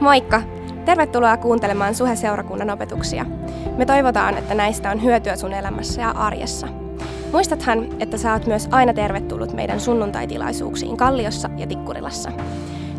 [0.00, 0.42] Moikka!
[0.84, 3.26] Tervetuloa kuuntelemaan Suhe-seurakunnan opetuksia.
[3.76, 6.68] Me toivotaan, että näistä on hyötyä sun elämässä ja arjessa.
[7.32, 12.32] Muistathan, että sä oot myös aina tervetullut meidän sunnuntaitilaisuuksiin Kalliossa ja Tikkurilassa.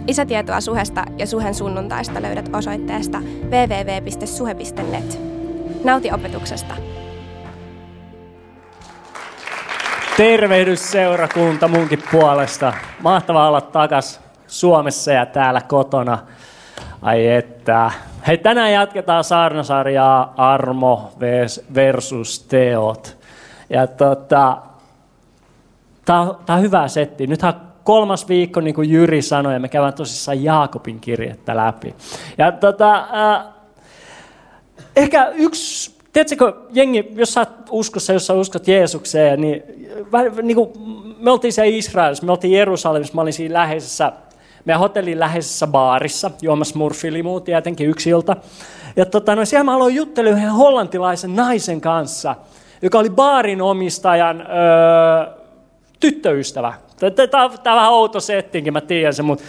[0.08, 5.20] Lisätietoa Suhesta ja Suhen sunnuntaista löydät osoitteesta www.suhe.net.
[5.84, 6.76] Nauti opetuksesta!
[10.18, 12.74] Tervehdys seurakunta munkin puolesta.
[13.04, 16.18] Mahtavaa olla takas Suomessa ja täällä kotona.
[17.02, 17.92] Ai että.
[18.28, 21.12] Hei, tänään jatketaan saarnasarjaa Armo
[21.76, 23.18] versus Teot.
[23.70, 24.58] Ja tota,
[26.06, 27.28] tää on hyvä setti.
[27.28, 27.54] Nythän
[27.84, 31.96] kolmas viikko, niin kuin Jyri sanoi, ja me käydään tosissaan Jaakobin kirjettä läpi.
[32.38, 33.46] Ja tota, äh,
[34.96, 39.64] ehkä yksi Tiedätkö, jengi, jos sä uskossa, jos sä uskot Jeesukseen, niin,
[40.42, 40.70] niin kuin,
[41.20, 44.12] me oltiin siellä Israelissa, me oltiin Jerusalemissa, mä olin siinä läheisessä
[44.70, 48.36] meidän hotellin läheisessä baarissa, juomassa murfilimua tietenkin yksi ilta.
[48.96, 52.36] Ja tota, no, siellä mä aloin juttelemaan yhden hollantilaisen naisen kanssa,
[52.82, 55.34] joka oli baarin omistajan öö,
[56.00, 56.74] tyttöystävä.
[57.32, 59.44] Tämä on vähän outo settinkin, mä tiedän sen, mutta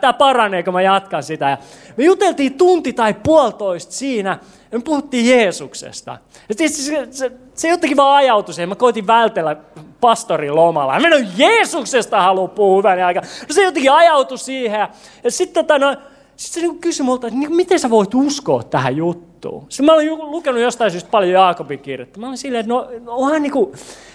[0.00, 1.50] tämä paranee, kun mä jatkan sitä.
[1.50, 1.58] Ja
[1.96, 4.38] me juteltiin tunti tai puolitoista siinä,
[4.72, 6.18] ja me puhuttiin Jeesuksesta.
[6.48, 8.68] Ja se, se, se, se jotenkin vaan ajautui siihen.
[8.68, 9.56] Mä koitin vältellä
[10.00, 11.00] pastorin lomalla.
[11.00, 13.20] Mä en Jeesuksesta halua puhua hyvän aika.
[13.20, 14.88] No se jotenkin ajautui siihen.
[15.24, 15.96] Ja sitten tota, no,
[16.36, 19.66] sit se niin kysyi multa, että niin, miten sä voit uskoa tähän juttuun.
[19.68, 22.20] Sitten mä olin lukenut jostain syystä paljon Jaakobin kirjettä.
[22.20, 23.72] Mä olin silleen, että no, no onhan niin kuin,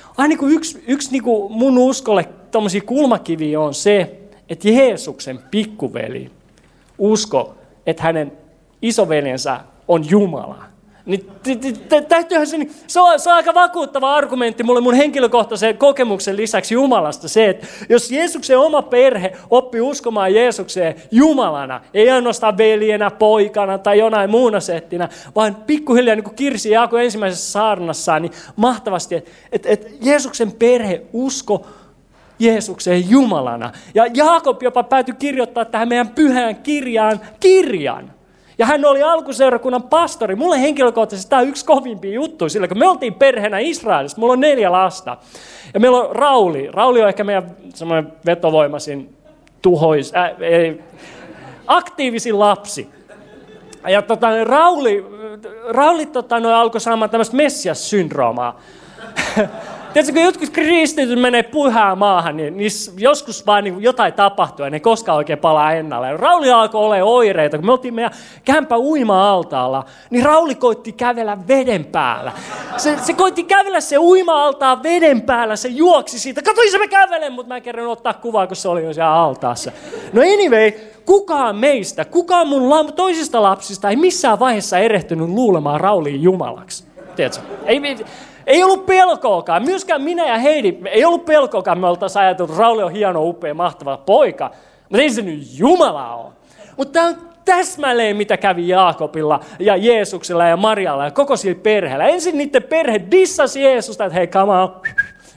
[0.09, 5.39] onhan niin kuin yksi, yksi niin kuin mun uskolle tommosia kulmakiviä on se, että Jeesuksen
[5.51, 6.31] pikkuveli
[6.97, 8.31] usko, että hänen
[8.81, 10.70] isoveljensä on Jumala.
[11.05, 11.27] Niin,
[12.09, 12.57] täytyyhän se,
[12.87, 17.67] se, on, se on aika vakuuttava argumentti mulle mun henkilökohtaisen kokemuksen lisäksi Jumalasta se, että
[17.89, 24.59] jos Jeesuksen oma perhe oppi uskomaan Jeesukseen Jumalana, ei ainoastaan veljenä, poikana tai jonain muuna
[24.59, 30.51] settinä, vaan pikkuhiljaa niin kuin Kirsi Jaako ensimmäisessä saarnassaan, niin mahtavasti, että et, et Jeesuksen
[30.51, 31.65] perhe usko
[32.39, 33.71] Jeesukseen Jumalana.
[33.93, 38.20] Ja Jaakob jopa päätyi kirjoittaa tähän meidän pyhään kirjaan kirjan.
[38.61, 40.35] Ja hän oli alkuseurakunnan pastori.
[40.35, 44.39] Mulle henkilökohtaisesti tämä on yksi kovimpia juttuja, sillä kun me oltiin perheenä Israelissa, mulla on
[44.39, 45.17] neljä lasta.
[45.73, 46.69] Ja meillä on Rauli.
[46.71, 49.15] Rauli on ehkä meidän semmoinen vetovoimaisin
[49.61, 50.81] tuhois, äh, ei,
[51.67, 52.89] aktiivisin lapsi.
[53.87, 55.05] Ja tota, Rauli,
[55.69, 58.59] Rauli tota, alkoi saamaan tämmöistä messias-syndroomaa.
[59.93, 64.69] Tiedätkö, kun jotkut kristityt menee pyhään maahan, niin, niin joskus vaan niin jotain tapahtuu ja
[64.69, 66.17] ne koskaan oikein palaa ennalle.
[66.17, 67.57] Rauli alkoi olla oireita.
[67.57, 68.11] Kun me oltiin meidän
[68.45, 72.31] kämpä uima-altaalla, niin Rauli koitti kävellä veden päällä.
[72.77, 76.41] Se, se koitti kävellä se uima-altaan veden päällä, se juoksi siitä.
[76.41, 79.13] Kato, se mä kävelen, mutta mä en kerran ottaa kuvaa, kun se oli jo siellä
[79.13, 79.71] altaassa.
[80.13, 80.71] No anyway,
[81.05, 86.83] kukaan meistä, kukaan mun toisista lapsista ei missään vaiheessa erehtynyt luulemaan Rauliin Jumalaksi.
[87.15, 87.41] Tiedätkö?
[87.65, 87.79] Ei,
[88.51, 89.63] ei ollut pelkoakaan.
[89.63, 91.79] Myöskään minä ja Heidi, ei ollut pelkoakaan.
[91.79, 94.51] Me oltaisiin ajateltu, että Rauli on hieno, upea, mahtava poika.
[94.89, 96.31] Mutta ei se nyt Jumala ole.
[96.77, 102.07] Mutta tämä on täsmälleen, mitä kävi Jaakobilla ja Jeesuksella ja Marialla ja koko sillä perheellä.
[102.07, 104.81] Ensin niiden perhe dissasi Jeesusta, että hei, on,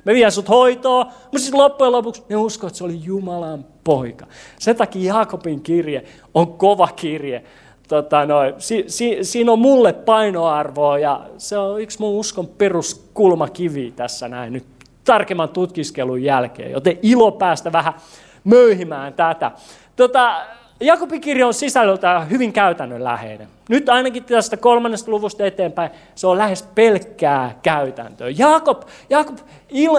[0.04, 4.26] me vie sut hoitoa, mutta sitten loppujen lopuksi ne uskoo, että se oli Jumalan poika.
[4.58, 6.04] Sen takia Jaakobin kirje
[6.34, 7.44] on kova kirje
[7.88, 13.92] tota, no, si, si, siinä on mulle painoarvoa ja se on yksi mun uskon peruskulmakivi
[13.96, 14.64] tässä näin nyt
[15.04, 17.94] tarkemman tutkiskelun jälkeen, joten ilo päästä vähän
[18.44, 19.50] möyhimään tätä.
[19.96, 20.40] Tota,
[20.80, 23.48] Jakobin kirja on sisällöltä hyvin käytännönläheinen.
[23.68, 28.28] Nyt ainakin tästä kolmannesta luvusta eteenpäin se on lähes pelkkää käytäntöä.
[28.38, 29.90] Jakob, Jakob il,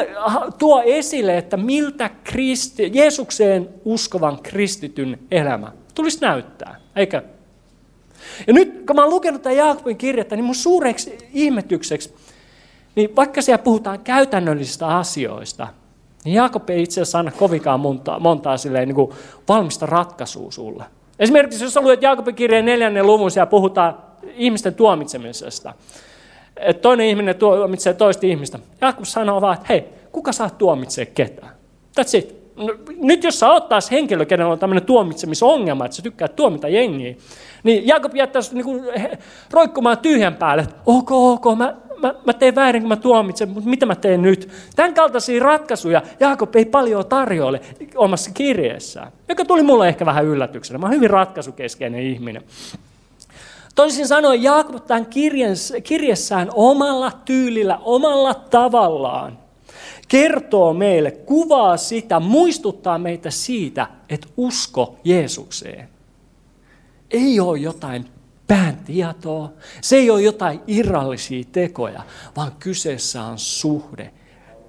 [0.58, 7.22] tuo esille, että miltä Kristi, Jeesukseen uskovan kristityn elämä tulisi näyttää, eikö?
[8.48, 12.14] Ja nyt kun mä oon lukenut tämän Jaakobin kirjettä, niin mun suureksi ihmetykseksi,
[12.96, 15.68] niin vaikka siellä puhutaan käytännöllisistä asioista,
[16.26, 19.12] niin Jaakob ei itse asiassa anna kovinkaan montaa, montaa silleen, niin kuin
[19.50, 20.84] valmista ratkaisua sulle.
[21.20, 23.98] Esimerkiksi jos luet Jaakobin kirjeen neljännen luvun, siellä puhutaan
[24.36, 25.74] ihmisten tuomitsemisesta.
[26.58, 28.60] Että toinen ihminen tuomitsee toista ihmistä.
[28.82, 31.52] Jaakob sanoo vaan, että hei, kuka saa tuomitsee ketään?
[32.00, 32.45] That's it.
[32.56, 36.68] No, nyt jos sä oot taas henkilö, kenellä on tämmöinen tuomitsemisongelma, että sä tykkää tuomita
[36.68, 37.16] jengiä,
[37.64, 38.84] niin Jaakob jättäisi niin
[39.52, 43.70] roikkumaan tyhjän päälle, että ok, ok, mä, mä, mä teen väärin, kun mä tuomitsen, mutta
[43.70, 44.50] mitä mä teen nyt?
[44.76, 47.62] Tämän kaltaisia ratkaisuja Jaakob ei paljon tarjoile
[47.96, 50.80] omassa kirjeessään, joka tuli mulle ehkä vähän yllätyksenä.
[50.80, 52.44] Mä oon hyvin ratkaisukeskeinen ihminen.
[53.76, 55.06] Toisin sanoen Jaakob tämän
[55.84, 59.45] kirjessään omalla tyylillä, omalla tavallaan
[60.08, 65.90] kertoo meille, kuvaa sitä, muistuttaa meitä siitä, että usko Jeesukseen
[67.12, 68.06] ei ole jotain
[68.48, 72.04] pään tietoa, se ei ole jotain irrallisia tekoja,
[72.36, 74.14] vaan kyseessä on suhde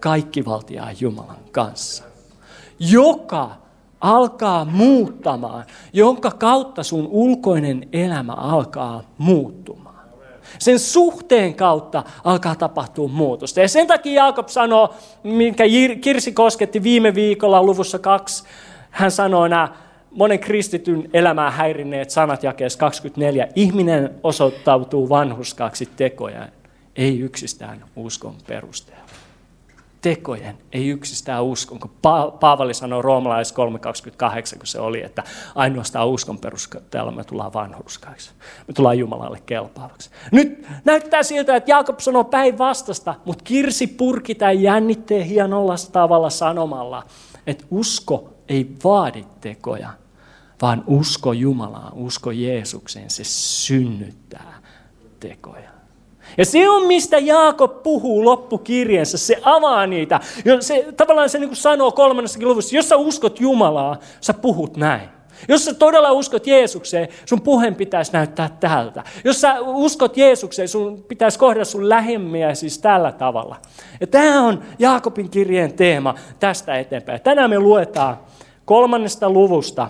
[0.00, 2.04] kaikkivaltiaan Jumalan kanssa,
[2.78, 3.56] joka
[4.00, 9.85] alkaa muuttamaan, jonka kautta sun ulkoinen elämä alkaa muuttumaan.
[10.58, 13.60] Sen suhteen kautta alkaa tapahtua muutosta.
[13.60, 15.64] Ja sen takia Jaakob sanoo, minkä
[16.00, 18.44] Kirsi kosketti viime viikolla luvussa kaksi,
[18.90, 19.68] hän sanoo nämä
[20.10, 23.48] monen kristityn elämää häirinneet sanat jakeessa 24.
[23.54, 26.48] Ihminen osoittautuu vanhuskaaksi tekoja,
[26.96, 29.05] ei yksistään uskon perusteella.
[30.00, 35.22] Tekojen, ei yksistään uskon, kun pa- Paavali sanoi roomalais 3.28, kun se oli, että
[35.54, 38.30] ainoastaan uskon perusteella me tullaan vanhuskaiksi.
[38.68, 40.10] Me tullaan Jumalalle kelpaavaksi.
[40.32, 47.02] Nyt näyttää siltä, että Jaakob sanoo päinvastasta, mutta Kirsi purki tämän jännitteen hienolla tavalla sanomalla,
[47.46, 49.90] että usko ei vaadi tekoja,
[50.62, 54.62] vaan usko Jumalaan, usko Jeesukseen, se synnyttää
[55.20, 55.70] tekoja.
[56.38, 59.18] Ja se on, mistä Jaakob puhuu loppukirjeensä.
[59.18, 60.20] Se avaa niitä.
[60.60, 65.16] Se, tavallaan se niin kuin sanoo kolmannessakin luvussa, jos sä uskot Jumalaa, sä puhut näin.
[65.48, 69.04] Jos sä todella uskot Jeesukseen, sun puheen pitäisi näyttää tältä.
[69.24, 73.56] Jos sä uskot Jeesukseen, sun pitäisi kohdata sun lähemmiä siis tällä tavalla.
[74.00, 77.20] Ja tämä on Jaakobin kirjeen teema tästä eteenpäin.
[77.20, 78.16] Tänään me luetaan
[78.64, 79.88] kolmannesta luvusta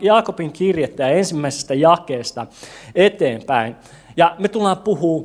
[0.00, 2.46] Jaakobin kirjettä ja ensimmäisestä jakeesta
[2.94, 3.76] eteenpäin.
[4.16, 5.24] Ja me tullaan puhua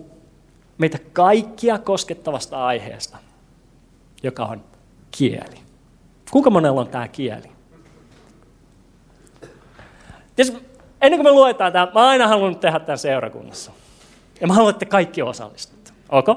[0.77, 3.17] meitä kaikkia koskettavasta aiheesta,
[4.23, 4.63] joka on
[5.11, 5.59] kieli.
[6.31, 7.51] Kuinka monella on tämä kieli?
[10.35, 10.65] Tietysti,
[11.01, 13.71] ennen kuin me luetaan tämä, mä aina halunnut tehdä tämän seurakunnassa.
[14.41, 15.91] Ja mä haluan, että kaikki osallistutte.
[16.09, 16.35] Okay?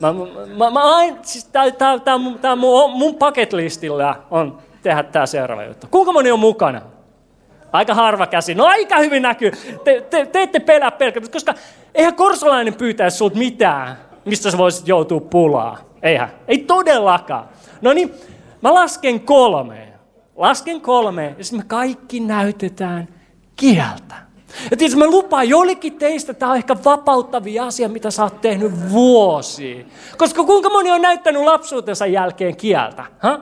[0.00, 0.12] Mä,
[0.56, 5.26] mä, mä aina, siis tää, tää, tää, tää mun, mun bucket listillä on tehdä tämä
[5.26, 5.86] seuraava juttu.
[5.90, 6.82] Kuinka moni on mukana?
[7.72, 8.54] Aika harva käsi.
[8.54, 9.50] No aika hyvin näkyy.
[9.84, 11.54] Te, te, te ette pelää pelkästään, koska
[11.94, 15.78] eihän korsolainen pyytäisi sinulta mitään, mistä sä voisit joutua pulaa.
[16.02, 16.28] Eihän.
[16.48, 17.48] Ei todellakaan.
[17.80, 18.14] No niin,
[18.62, 19.92] mä lasken kolmeen.
[20.36, 23.08] Lasken kolmeen ja sitten me kaikki näytetään
[23.56, 24.14] kieltä.
[24.70, 28.90] Ja tietysti mä lupaan, jollekin teistä tämä on ehkä vapauttavia asia, mitä sä oot tehnyt
[28.90, 29.84] vuosia.
[30.16, 33.04] Koska kuinka moni on näyttänyt lapsuutensa jälkeen kieltä?
[33.18, 33.40] Ha?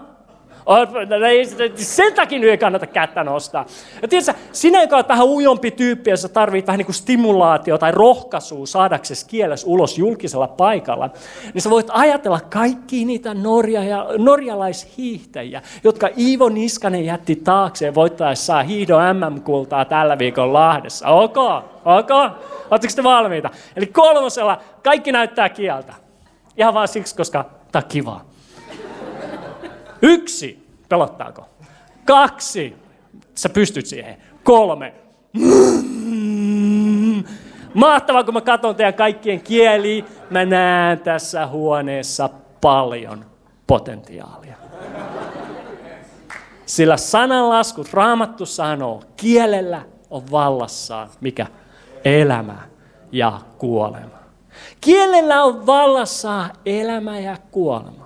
[1.74, 3.66] Sen takia ei kannata kättä nostaa.
[4.02, 7.92] Ja tiedätkö, sinä, joka olet vähän ujompi tyyppi, ja sä vähän niin kuin stimulaatio tai
[7.92, 11.10] rohkaisua saadaksesi kielessä ulos julkisella paikalla,
[11.54, 18.66] niin sä voit ajatella kaikki niitä norja- ja, norjalaishiihtäjiä, jotka Iivo Niskanen jätti taakseen voittaessaan
[18.66, 21.08] hiihdo MM-kultaa tällä viikon Lahdessa.
[21.08, 21.36] Ok,
[21.84, 22.10] ok.
[22.70, 23.50] Oletteko te valmiita?
[23.76, 25.94] Eli kolmosella kaikki näyttää kieltä.
[26.56, 28.29] Ihan vaan siksi, koska tämä on kivaa.
[30.02, 31.48] Yksi, pelottaako?
[32.04, 32.76] Kaksi,
[33.34, 34.16] sä pystyt siihen.
[34.44, 34.94] Kolme,
[37.74, 42.30] Mahtavaa, kun mä katson teidän kaikkien kieli, mä näen tässä huoneessa
[42.60, 43.24] paljon
[43.66, 44.56] potentiaalia.
[46.66, 51.46] Sillä sananlaskut, raamattu sanoo, kielellä on vallassaan, mikä?
[52.04, 52.58] Elämä
[53.12, 54.18] ja kuolema.
[54.80, 57.99] Kielellä on vallassaan elämä ja kuolema.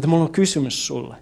[0.00, 1.16] Joten mulla on kysymys sulle.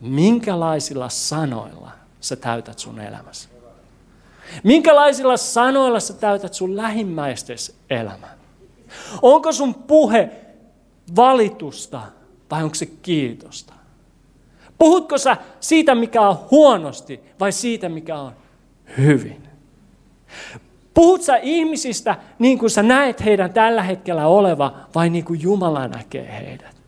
[0.00, 1.90] Minkälaisilla sanoilla
[2.20, 3.48] sä täytät sun elämässä?
[4.64, 8.38] Minkälaisilla sanoilla sä täytät sun lähimmäistes elämän?
[9.22, 10.30] Onko sun puhe
[11.16, 12.02] valitusta
[12.50, 13.72] vai onko se kiitosta?
[14.78, 18.32] Puhutko sä siitä, mikä on huonosti vai siitä, mikä on
[18.98, 19.48] hyvin?
[20.94, 25.88] Puhut sä ihmisistä niin kuin sä näet heidän tällä hetkellä oleva vai niin kuin Jumala
[25.88, 26.79] näkee heidät?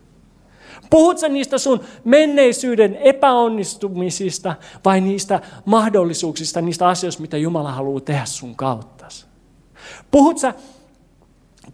[0.92, 8.24] Puhut sä niistä sun menneisyyden epäonnistumisista vai niistä mahdollisuuksista, niistä asioista, mitä Jumala haluaa tehdä
[8.24, 9.06] sun kautta?
[10.10, 10.54] Puhut sä,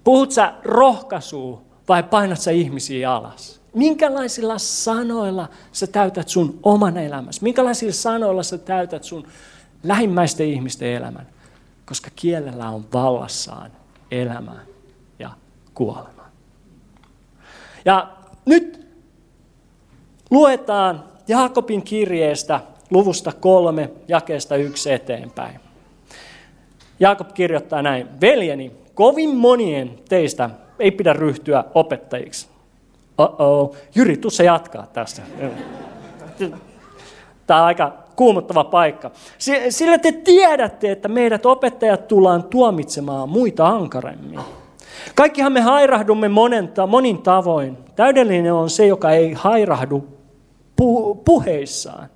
[0.04, 3.60] puhut sä rohkaisua vai painat sä ihmisiä alas?
[3.75, 7.42] Minkälaisilla sanoilla sä täytät sun oman elämässä?
[7.42, 9.26] Minkälaisilla sanoilla sä täytät sun
[9.82, 11.26] lähimmäisten ihmisten elämän?
[11.87, 13.70] Koska kielellä on vallassaan
[14.10, 14.56] elämä
[15.18, 15.30] ja
[15.75, 16.25] kuolema.
[17.84, 18.08] Ja
[18.46, 18.77] nyt
[20.30, 25.61] Luetaan Jaakobin kirjeestä luvusta kolme, jakeesta yksi eteenpäin.
[27.00, 32.49] Jaakob kirjoittaa näin, veljeni, kovin monien teistä ei pidä ryhtyä opettajiksi.
[33.20, 33.76] Uh-oh.
[33.94, 35.23] Jyri, tuossa jatkaa tästä.
[37.47, 39.11] Tämä on aika kuumottava paikka.
[39.68, 44.40] Sillä te tiedätte, että meidät opettajat tullaan tuomitsemaan muita ankaremmin.
[45.14, 47.78] Kaikkihan me hairahdumme monen, monin tavoin.
[47.97, 50.17] Täydellinen on se, joka ei hairahdu
[51.25, 52.08] puheissaan.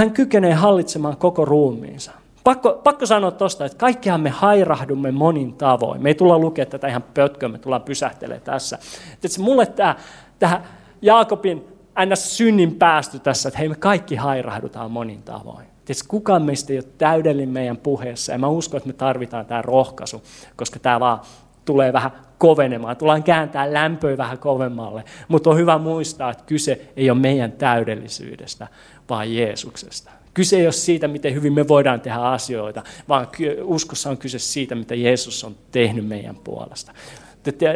[0.00, 2.12] hän kykenee hallitsemaan koko ruumiinsa.
[2.44, 6.02] Pakko, pakko sanoa tuosta, että kaikkihan me hairahdumme monin tavoin.
[6.02, 8.78] Me ei tulla lukea tätä ihan pötköä, me tullaan pysähtelemään tässä.
[9.20, 9.96] Tietysti mulle tämä,
[10.38, 10.62] tämä
[11.02, 11.64] Jaakobin
[12.06, 12.36] ns.
[12.36, 15.66] synnin päästy tässä, että hei me kaikki hairahdutaan monin tavoin.
[15.84, 19.62] Tietysti kukaan meistä ei ole täydellinen meidän puheessa, ja mä uskon, että me tarvitaan tämä
[19.62, 20.22] rohkaisu,
[20.56, 21.20] koska tämä vaan
[21.64, 22.96] tulee vähän kovenemaan.
[22.96, 25.04] Tullaan kääntää lämpöä vähän kovemmalle.
[25.28, 28.68] Mutta on hyvä muistaa, että kyse ei ole meidän täydellisyydestä,
[29.10, 30.10] vaan Jeesuksesta.
[30.34, 33.28] Kyse ei ole siitä, miten hyvin me voidaan tehdä asioita, vaan
[33.62, 36.92] uskossa on kyse siitä, mitä Jeesus on tehnyt meidän puolesta.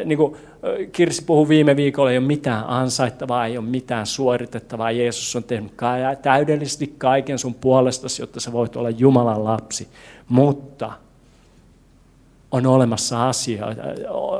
[0.04, 0.36] Niin kuin
[0.92, 4.90] Kirsi puhui viime viikolla, ei ole mitään ansaittavaa, ei ole mitään suoritettavaa.
[4.90, 5.72] Jeesus on tehnyt
[6.22, 9.88] täydellisesti kaiken sun puolestasi, jotta sä voit olla Jumalan lapsi.
[10.28, 10.92] Mutta
[12.54, 13.82] on olemassa asioita,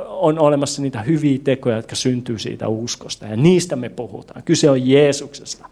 [0.07, 3.25] on olemassa niitä hyviä tekoja, jotka syntyy siitä uskosta.
[3.25, 4.43] Ja niistä me puhutaan.
[4.43, 5.69] Kyse on Jeesuksesta.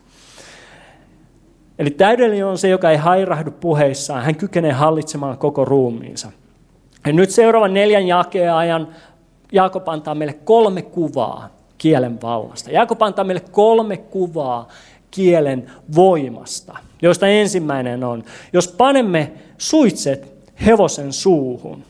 [1.80, 4.24] Eli täydellinen on se, joka ei hairahdu puheissaan.
[4.24, 6.32] Hän kykenee hallitsemaan koko ruumiinsa.
[7.06, 8.88] Ja nyt seuraavan neljän jakeen ajan
[9.52, 12.72] Jaakob antaa meille kolme kuvaa kielen vallasta.
[12.72, 14.68] Jaakob antaa meille kolme kuvaa
[15.12, 18.24] kielen voimasta, joista ensimmäinen on,
[18.54, 20.34] jos panemme suitset
[20.66, 21.84] hevosen suuhun,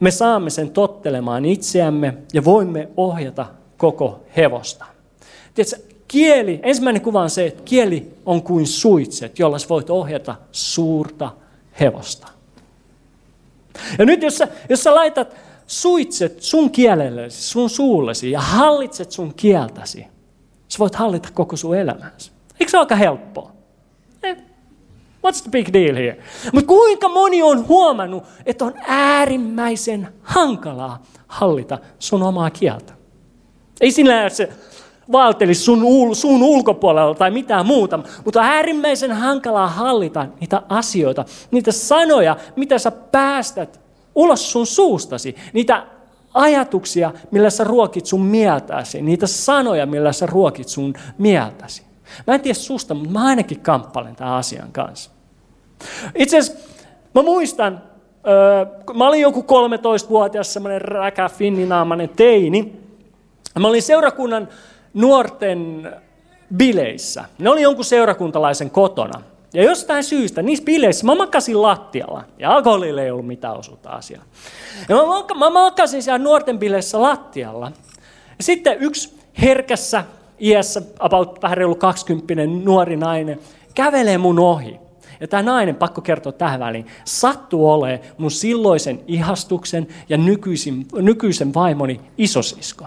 [0.00, 3.46] me saamme sen tottelemaan itseämme ja voimme ohjata
[3.76, 4.84] koko hevosta.
[5.54, 11.30] Tiedätkö, kieli, ensimmäinen kuva on se, että kieli on kuin suitset, jolla voit ohjata suurta
[11.80, 12.28] hevosta.
[13.98, 15.36] Ja nyt jos sä, jos sä laitat
[15.66, 20.06] suitset sun kielellesi, sun suullesi ja hallitset sun kieltäsi,
[20.68, 22.32] sä voit hallita koko sun elämänsä.
[22.60, 23.53] Eikö se ole aika helppoa?
[25.26, 26.16] What's the big deal here?
[26.52, 32.92] Mutta kuinka moni on huomannut, että on äärimmäisen hankalaa hallita sun omaa kieltä?
[33.80, 34.48] Ei sinä se
[35.12, 42.36] vaeltelisi sun, sun ulkopuolella tai mitään muuta, mutta äärimmäisen hankalaa hallita niitä asioita, niitä sanoja,
[42.56, 43.80] mitä sä päästät
[44.14, 45.86] ulos sun suustasi, niitä
[46.34, 51.82] ajatuksia, millä sä ruokit sun mieltäsi, niitä sanoja, millä sä ruokit sun mieltäsi.
[52.26, 55.13] Mä en tiedä susta, mutta mä ainakin kamppailen tämän asian kanssa.
[56.14, 56.68] Itse asiassa
[57.14, 57.82] mä muistan,
[58.94, 62.80] mä olin joku 13-vuotias, semmoinen räkä finninaamainen teini.
[63.58, 64.48] Mä olin seurakunnan
[64.94, 65.92] nuorten
[66.56, 67.24] bileissä.
[67.38, 69.22] Ne oli jonkun seurakuntalaisen kotona.
[69.54, 72.24] Ja jostain syystä niissä bileissä mä makasin lattialla.
[72.38, 74.22] Ja alkoholille ei ollut mitään osuutta asiaa.
[74.88, 75.02] Ja mä,
[75.38, 77.72] mä makasin siellä nuorten bileissä lattialla.
[78.38, 80.04] Ja sitten yksi herkässä
[80.40, 83.40] iässä, about vähän reilu 20 nuori nainen,
[83.74, 84.83] kävelee mun ohi.
[85.20, 91.54] Ja tämä nainen, pakko kertoa tähän väliin, sattuu olemaan mun silloisen ihastuksen ja nykyisin, nykyisen
[91.54, 92.86] vaimoni isosisko.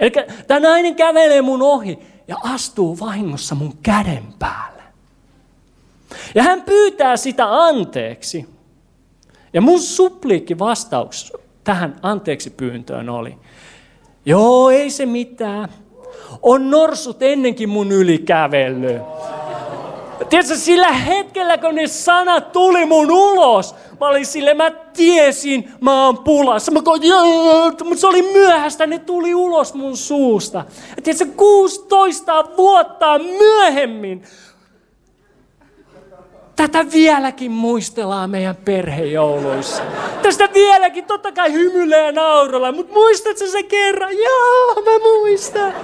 [0.00, 0.12] Eli
[0.46, 4.82] tämä nainen kävelee mun ohi ja astuu vahingossa mun käden päälle.
[6.34, 8.48] Ja hän pyytää sitä anteeksi.
[9.52, 11.32] Ja mun supliikki vastaus
[11.64, 13.36] tähän anteeksi pyyntöön oli,
[14.26, 15.68] joo, ei se mitään.
[16.42, 19.02] On norsut ennenkin mun yli kävellyt.
[20.30, 26.06] Tiedätkö, sillä hetkellä, kun ne sanat tuli mun ulos, mä olin sille, mä tiesin, mä
[26.06, 26.72] oon pulassa.
[26.72, 26.80] Mä
[27.84, 30.64] mutta se oli myöhäistä, ne tuli ulos mun suusta.
[31.02, 34.22] Tiedätkö, 16 vuotta myöhemmin,
[36.56, 39.82] Tätä vieläkin muistellaan meidän perhejouluissa.
[40.22, 44.12] Tästä vieläkin totta kai hymyilee ja nauralla, mutta muistatko se kerran?
[44.12, 45.74] Joo, mä muistan.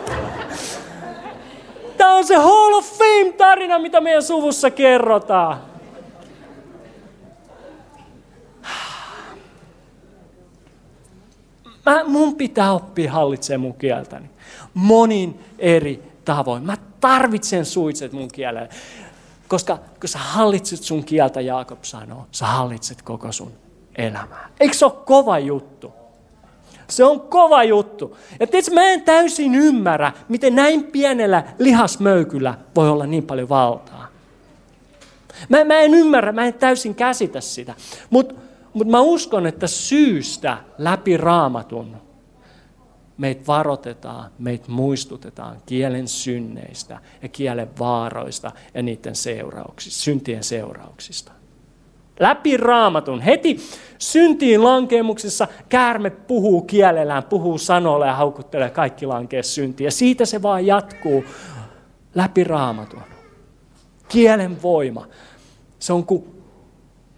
[1.98, 5.60] Tämä on se Hall of Fame-tarina, mitä meidän suvussa kerrotaan.
[11.86, 14.30] Mä, mun pitää oppia hallitsemaan mun kieltäni.
[14.74, 16.62] Monin eri tavoin.
[16.62, 18.68] Mä tarvitsen suitset mun kielelle.
[19.48, 23.52] Koska kun sä hallitset sun kieltä, Jaakob sanoo, sä hallitset koko sun
[23.96, 24.48] elämää.
[24.60, 25.97] Eikö se ole kova juttu?
[26.90, 28.16] Se on kova juttu.
[28.40, 34.08] Ja tiedätkö, mä en täysin ymmärrä, miten näin pienellä lihasmöykyllä voi olla niin paljon valtaa.
[35.48, 37.74] Mä, mä en ymmärrä, mä en täysin käsitä sitä.
[38.10, 38.34] Mutta
[38.72, 41.96] mut mä uskon, että syystä läpi raamatun
[43.18, 51.32] meitä varoitetaan, meitä muistutetaan kielen synneistä ja kielen vaaroista ja niiden seurauksista, syntien seurauksista.
[52.20, 53.20] Läpi raamatun.
[53.20, 53.60] Heti
[53.98, 59.84] syntiin lankemuksessa käärme puhuu kielellään, puhuu sanoilla ja haukuttelee kaikki lankee syntiin.
[59.84, 61.24] Ja siitä se vaan jatkuu
[62.14, 63.02] läpi raamatun.
[64.08, 65.06] Kielen voima.
[65.78, 66.24] Se on kuin,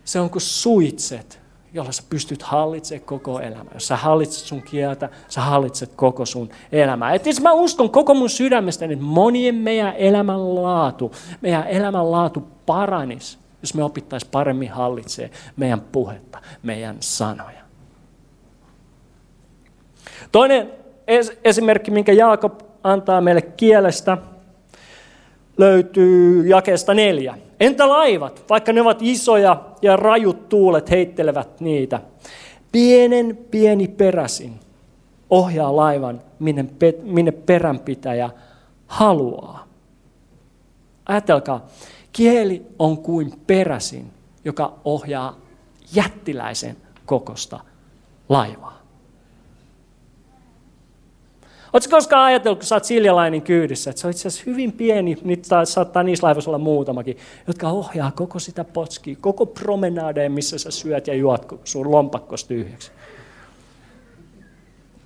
[0.04, 1.40] se on kuin suitset,
[1.73, 3.75] jolla sä pystyt hallitsemaan koko elämää.
[3.75, 7.14] Jos sä hallitset sun kieltä, sä hallitset koko sun elämää.
[7.14, 13.85] Et mä uskon koko mun sydämestäni, että monien meidän elämänlaatu, meidän elämänlaatu paranis, jos me
[13.85, 17.61] opittaisiin paremmin hallitsemaan meidän puhetta, meidän sanoja.
[20.33, 20.73] Toinen
[21.45, 24.19] esimerkki, minkä Jaakob antaa meille kielestä,
[25.59, 27.35] löytyy jakeesta neljä.
[27.61, 32.00] Entä laivat, vaikka ne ovat isoja ja rajut tuulet heittelevät niitä?
[32.73, 34.61] Pienen pieni peräsin
[35.31, 36.64] ohjaa laivan, minne,
[37.02, 38.31] minne peränpitäjä
[38.87, 39.67] haluaa.
[41.07, 41.67] Ajatelkaa,
[42.12, 44.12] kieli on kuin peräsin,
[44.45, 45.37] joka ohjaa
[45.95, 46.76] jättiläisen
[47.07, 47.61] kokosta
[48.29, 48.81] laivaa.
[51.73, 55.19] Oletko koskaan ajatellut, kun sä oot siljalainen kyydissä, että se on itse asiassa hyvin pieni,
[55.25, 60.71] niitä saattaa niissä laivoissa olla muutamakin, jotka ohjaa koko sitä potskia, koko promenadeen, missä sä
[60.71, 62.90] syöt ja juot sun lompakkos tyhjäksi.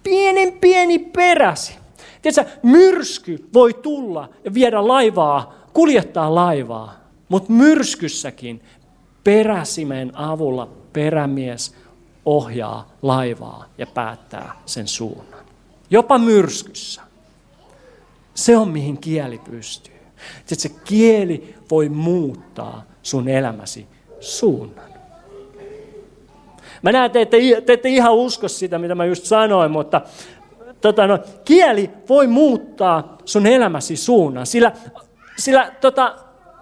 [0.03, 1.75] Pienen pieni peräsi.
[2.23, 6.95] Tiedätkö, myrsky voi tulla ja viedä laivaa, kuljettaa laivaa,
[7.29, 8.63] mutta myrskyssäkin
[9.25, 11.75] peräsimen avulla perämies
[12.25, 15.45] ohjaa laivaa ja päättää sen suunnan.
[15.91, 17.03] Jopa myrskyssä.
[18.35, 19.95] Se on mihin kieli pystyy.
[20.41, 23.87] Että se kieli voi muuttaa sun elämäsi
[24.21, 24.85] suunnan.
[26.83, 27.27] Mä näen, te,
[27.67, 30.01] te ette ihan usko sitä, mitä mä just sanoin, mutta
[30.81, 34.47] tota, no, kieli voi muuttaa sun elämäsi suunnan.
[34.47, 34.73] Sillä,
[35.37, 36.15] sillä tota,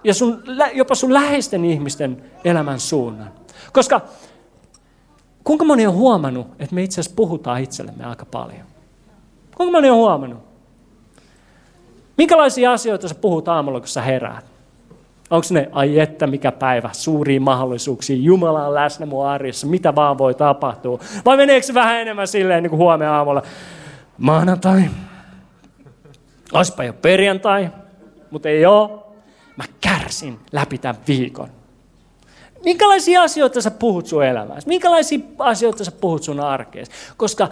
[0.04, 0.42] ja sun,
[0.74, 3.32] jopa sun läheisten ihmisten elämän suunnan.
[3.72, 4.00] Koska
[5.44, 8.66] kuinka moni on huomannut, että me itse asiassa puhutaan itsellemme aika paljon?
[9.56, 10.42] Kuinka moni on huomannut?
[12.16, 14.52] Minkälaisia asioita sä puhut aamulla, kun sä heräät?
[15.30, 20.18] Onko ne, ai että mikä päivä, suuria mahdollisuuksia, Jumala on läsnä mun arjessa, mitä vaan
[20.18, 20.98] voi tapahtua?
[21.24, 23.42] Vai meneekö se vähän enemmän silleen niin kuin huomenna aamulla?
[24.18, 24.82] Maanantai,
[26.52, 27.70] olisipa jo perjantai,
[28.32, 28.90] mutta ei ole.
[29.56, 31.48] Mä kärsin läpi tämän viikon.
[32.64, 34.68] Minkälaisia asioita sä puhut sun elämässä?
[34.68, 36.92] Minkälaisia asioita sä puhut sun arkeessa?
[37.16, 37.48] Koska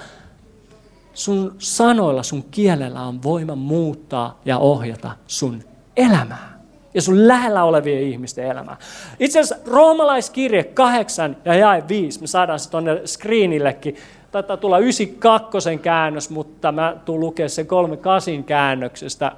[1.15, 5.63] sun sanoilla, sun kielellä on voima muuttaa ja ohjata sun
[5.97, 6.61] elämää
[6.95, 8.77] ja sun lähellä olevien ihmisten elämää.
[9.21, 13.97] Itse asiassa roomalaiskirje 8 ja jae 5, me saadaan se tuonne screenillekin,
[14.33, 19.33] taitaa tulla 92 käännös, mutta mä tuun lukea sen 38 käännöksestä.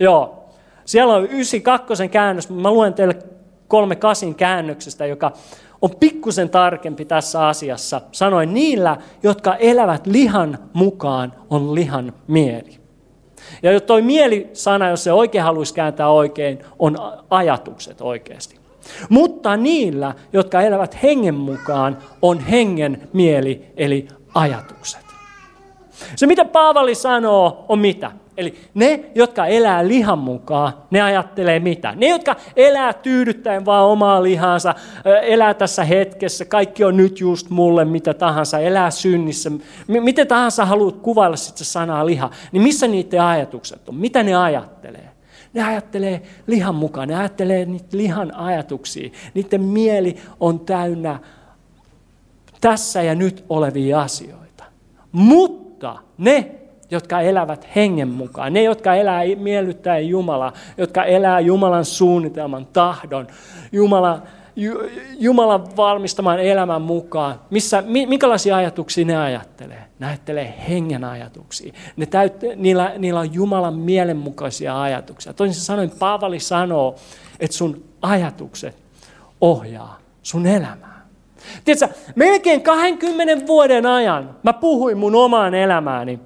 [0.00, 0.44] Joo,
[0.84, 3.14] siellä on 92 käännös, mä luen teille
[3.68, 5.32] 38 käännöksestä, joka
[5.82, 8.00] on pikkusen tarkempi tässä asiassa.
[8.12, 12.78] Sanoin, niillä, jotka elävät lihan mukaan, on lihan mieli.
[13.62, 16.96] Ja toi mieli-sana, jos se oikein haluaisi kääntää oikein, on
[17.30, 18.58] ajatukset oikeasti.
[19.08, 25.04] Mutta niillä, jotka elävät hengen mukaan, on hengen mieli, eli ajatukset.
[26.16, 28.12] Se, mitä Paavali sanoo, on mitä?
[28.36, 31.94] Eli ne, jotka elää lihan mukaan, ne ajattelee mitä?
[31.96, 34.74] Ne, jotka elää tyydyttäen vaan omaa lihansa,
[35.22, 39.50] elää tässä hetkessä, kaikki on nyt just mulle, mitä tahansa, elää synnissä,
[39.86, 43.94] miten tahansa haluat kuvailla sitten sanaa liha, niin missä niiden ajatukset on?
[43.94, 45.08] Mitä ne ajattelee?
[45.52, 49.10] Ne ajattelee lihan mukaan, ne ajattelee niitä lihan ajatuksia.
[49.34, 51.18] Niiden mieli on täynnä
[52.60, 54.64] tässä ja nyt olevia asioita.
[55.12, 56.50] Mutta ne,
[56.90, 58.52] jotka elävät hengen mukaan.
[58.52, 63.26] Ne, jotka elää miellyttää Jumalaa, jotka elää Jumalan suunnitelman, tahdon,
[63.72, 64.22] Jumala,
[65.18, 67.40] Jumalan valmistaman elämän mukaan.
[67.50, 69.84] Missä, minkälaisia ajatuksia ne ajattelee?
[69.98, 71.72] Ne ajattelee hengen ajatuksia.
[71.96, 75.32] Ne täyt, niillä, niillä on Jumalan mielenmukaisia ajatuksia.
[75.32, 76.96] Toisin sanoen Paavali sanoo,
[77.40, 78.76] että sun ajatukset
[79.40, 81.06] ohjaa sun elämää.
[81.64, 86.20] Tiedätkö, melkein 20 vuoden ajan mä puhuin mun omaan elämääni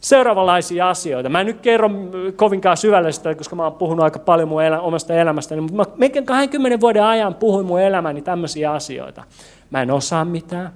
[0.00, 1.28] seuraavanlaisia asioita.
[1.28, 1.90] Mä en nyt kerro
[2.36, 6.26] kovinkaan syvällistä, koska mä oon puhunut aika paljon mun elä, omasta elämästäni, mutta mä melkein
[6.26, 9.24] 20 vuoden ajan puhuin mun elämäni tämmöisiä asioita.
[9.70, 10.72] Mä en osaa mitään.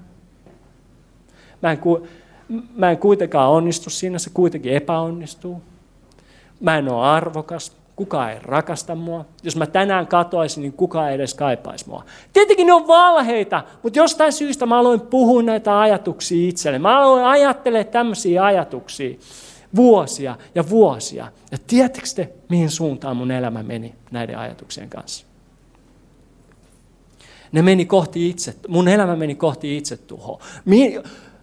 [1.62, 2.06] Mä en, ku,
[2.76, 5.62] mä en kuitenkaan onnistu siinä, se kuitenkin epäonnistuu.
[6.60, 9.24] Mä en ole arvokas kukaan ei rakasta mua.
[9.42, 12.04] Jos mä tänään katoaisin, niin kukaan ei edes kaipaisi mua.
[12.32, 16.78] Tietenkin ne on valheita, mutta jostain syystä mä aloin puhua näitä ajatuksia itselle.
[16.78, 19.18] Mä aloin ajattelemaan tämmöisiä ajatuksia
[19.76, 21.26] vuosia ja vuosia.
[21.50, 25.26] Ja tiedättekö te, mihin suuntaan mun elämä meni näiden ajatuksien kanssa?
[27.52, 30.42] Ne meni kohti itse, mun elämä meni kohti itsetuhoa.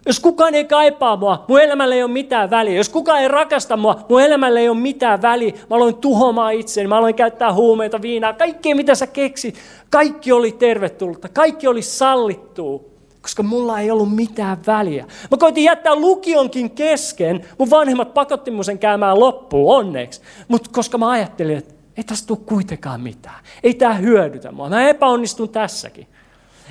[0.06, 2.76] Jos kukaan ei kaipaa mua, mun elämällä ei ole mitään väliä.
[2.76, 5.52] Jos kukaan ei rakasta mua, mun elämällä ei ole mitään väliä.
[5.70, 9.58] Mä aloin tuhoamaan itseäni, mä aloin käyttää huumeita, viinaa, kaikkea mitä sä keksit.
[9.90, 12.80] Kaikki oli tervetullutta, kaikki oli sallittua,
[13.22, 15.06] koska mulla ei ollut mitään väliä.
[15.30, 20.20] Mä koitin jättää lukionkin kesken, mun vanhemmat pakotti mun sen käymään loppuun, onneksi.
[20.48, 23.44] Mutta koska mä ajattelin, että ei tästä tule kuitenkaan mitään.
[23.62, 24.68] Ei tämä hyödytä mua.
[24.68, 26.06] Mä epäonnistun tässäkin.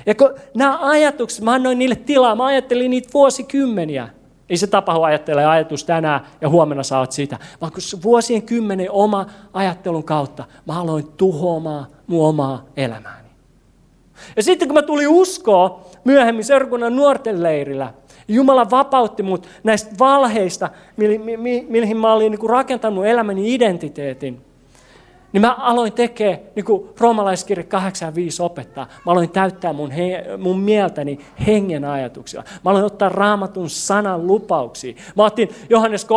[0.06, 4.08] Ja kun nämä ajatukset, mä annoin niille tilaa, mä ajattelin niitä vuosikymmeniä.
[4.50, 7.38] Ei se tapahdu ajattele ajatus tänään ja huomenna saat sitä.
[7.60, 13.28] Vaan kun vuosien kymmenen oma ajattelun kautta mä aloin tuhoamaan mun omaa elämääni.
[14.36, 17.94] Ja sitten kun mä tulin uskoa myöhemmin seurakunnan nuorten leirillä,
[18.28, 20.70] Jumala vapautti mut näistä valheista,
[21.68, 24.40] mihin mä olin niin rakentanut elämäni identiteetin
[25.32, 30.60] niin mä aloin tekemään, niin kuin roomalaiskirja 85 opettaa, mä aloin täyttää mun, he, mun
[30.60, 32.42] mieltäni hengen ajatuksia.
[32.64, 34.94] Mä aloin ottaa raamatun sanan lupauksia.
[35.16, 36.10] Mä otin Johannes 3.16,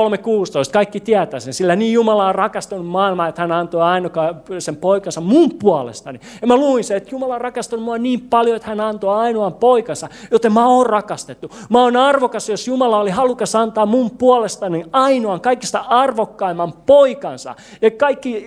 [0.73, 5.21] kaikki tietää sen, sillä niin Jumala on rakastanut maailmaa, että hän antoi ainoa sen poikansa
[5.21, 6.19] mun puolestani.
[6.41, 9.54] Ja mä luin sen, että Jumala on rakastanut mua niin paljon, että hän antoi ainoan
[9.54, 11.51] poikansa, joten mä oon rakastettu.
[11.69, 17.56] Mä oon arvokas, jos Jumala oli halukas antaa mun puolestani ainoan, kaikista arvokkaimman poikansa.
[17.82, 18.45] Ja kaikki,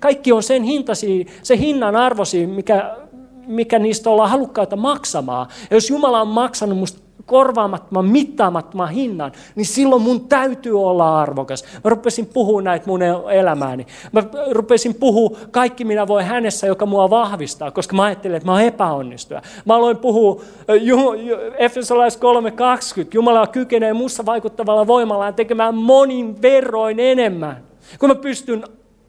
[0.00, 2.96] kaikki kaikki on sen hintasi, se hinnan arvosi, mikä,
[3.46, 5.46] mikä niistä ollaan halukkaita maksamaan.
[5.70, 11.64] Ja jos Jumala on maksanut musta korvaamattoman, mittaamattoman hinnan, niin silloin mun täytyy olla arvokas.
[11.84, 13.86] Mä rupesin puhua näitä mun elämääni.
[14.12, 18.52] Mä rupesin puhua kaikki minä voi hänessä, joka mua vahvistaa, koska mä ajattelin, että mä
[18.52, 19.42] oon epäonnistuja.
[19.64, 20.42] Mä aloin puhua
[21.58, 27.62] Efesolais 3.20, Jumala kykenee mussa vaikuttavalla voimallaan tekemään monin verroin enemmän.
[27.98, 28.64] Kun mä pystyn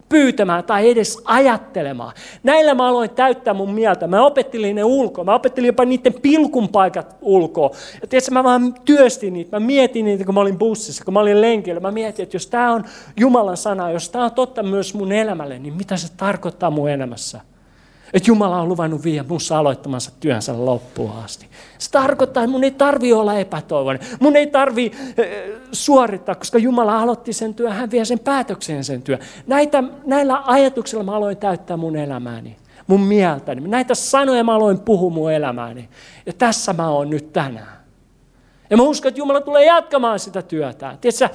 [0.10, 2.14] pyytämään tai edes ajattelemaan.
[2.44, 4.08] Näillä mä aloin täyttää mun mieltä.
[4.08, 5.24] Mä opettelin ne ulkoa.
[5.24, 7.70] Mä opettelin jopa niiden pilkun paikat ulkoa.
[8.02, 9.60] Ja tiedätkö, mä vaan työstin niitä.
[9.60, 11.80] Mä mietin niitä, kun mä olin bussissa, kun mä olin lenkillä.
[11.80, 12.84] Mä mietin, että jos tämä on
[13.20, 17.42] Jumalan sana, jos tämä on totta myös mun elämälle, niin mitä se tarkoittaa mun elämässä?
[18.14, 21.48] Että Jumala on luvannut viedä minussa aloittamansa työnsä loppuun asti.
[21.78, 24.08] Se tarkoittaa, että mun ei tarvi olla epätoivoinen.
[24.20, 29.02] Mun ei tarvi eh, suorittaa, koska Jumala aloitti sen työn, hän vie sen päätökseen sen
[29.02, 29.20] työn.
[29.48, 33.68] Näitä, näillä ajatuksilla mä aloin täyttää mun elämääni, mun mieltäni.
[33.68, 35.90] Näitä sanoja mä aloin puhua mun elämääni.
[36.26, 37.80] Ja tässä mä oon nyt tänään.
[38.70, 40.98] Ja mä uskon, että Jumala tulee jatkamaan sitä työtä.
[41.02, 41.30] Tiedätkö,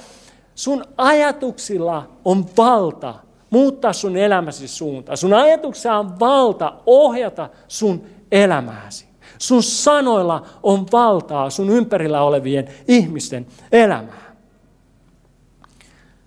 [0.55, 3.15] sun ajatuksilla on valta
[3.55, 5.17] muuttaa sun elämäsi suuntaa.
[5.17, 9.07] Sun ajatuksessa on valta ohjata sun elämääsi.
[9.39, 14.35] Sun sanoilla on valtaa sun ympärillä olevien ihmisten elämää.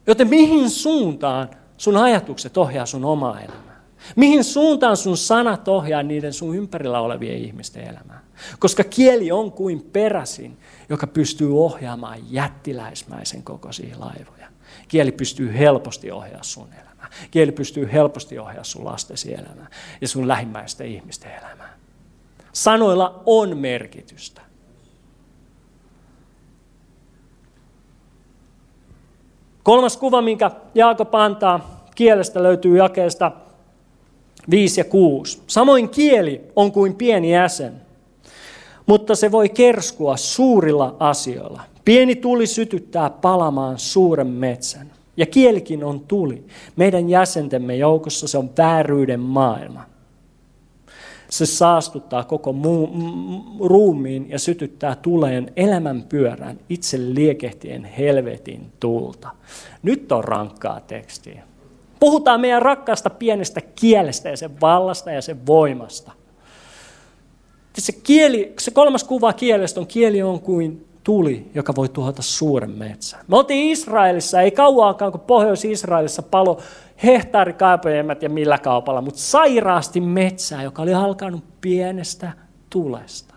[0.08, 3.82] Joten mihin suuntaan sun ajatukset ohjaa sun omaa elämää?
[4.16, 8.22] Mihin suuntaan sun sanat ohjaa niiden sun ympärillä olevien ihmisten elämää?
[8.60, 10.58] Koska kieli on kuin peräsin,
[10.90, 14.37] joka pystyy ohjaamaan jättiläismäisen kokoisia laivoja.
[14.88, 17.10] Kieli pystyy helposti ohjaamaan sun elämää.
[17.32, 19.68] Kieli pystyy helposti ohjaamaan sun lastesi elämää
[20.02, 21.78] ja sun lähimmäisten ihmisten elämää.
[22.54, 24.42] Sanoilla on merkitystä.
[29.64, 33.32] Kolmas kuva, minkä Jaakob antaa kielestä, löytyy jakeesta
[34.50, 35.42] 5 ja 6.
[35.48, 37.82] Samoin kieli on kuin pieni jäsen,
[38.86, 41.62] mutta se voi kerskua suurilla asioilla.
[41.88, 44.92] Pieni tuli sytyttää palamaan suuren metsän.
[45.18, 46.44] Ja kielikin on tuli.
[46.76, 49.84] Meidän jäsentemme joukossa se on vääryyden maailma.
[51.30, 52.90] Se saastuttaa koko muu,
[53.60, 59.30] ruumiin ja sytyttää tuleen elämän pyörän itse liekehtien helvetin tulta.
[59.84, 61.44] Nyt on rankkaa tekstiä.
[62.00, 66.12] Puhutaan meidän rakkaasta pienestä kielestä ja sen vallasta ja sen voimasta.
[67.78, 72.72] Se, kieli, se kolmas kuva kielestä on, kieli on kuin tuli, joka voi tuhota suuren
[72.72, 73.20] metsän.
[73.28, 76.62] Me oltiin Israelissa, ei kauaakaan kun Pohjois-Israelissa palo
[77.04, 82.32] hehtaarikaapojemat ja millä kaupalla, mutta sairaasti metsää, joka oli alkanut pienestä
[82.70, 83.36] tulesta.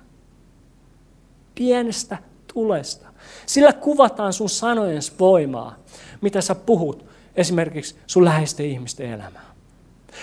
[1.54, 2.18] Pienestä
[2.54, 3.08] tulesta.
[3.46, 5.74] Sillä kuvataan sun sanojen voimaa,
[6.20, 7.04] mitä sä puhut
[7.36, 9.49] esimerkiksi sun läheisten ihmisten elämään.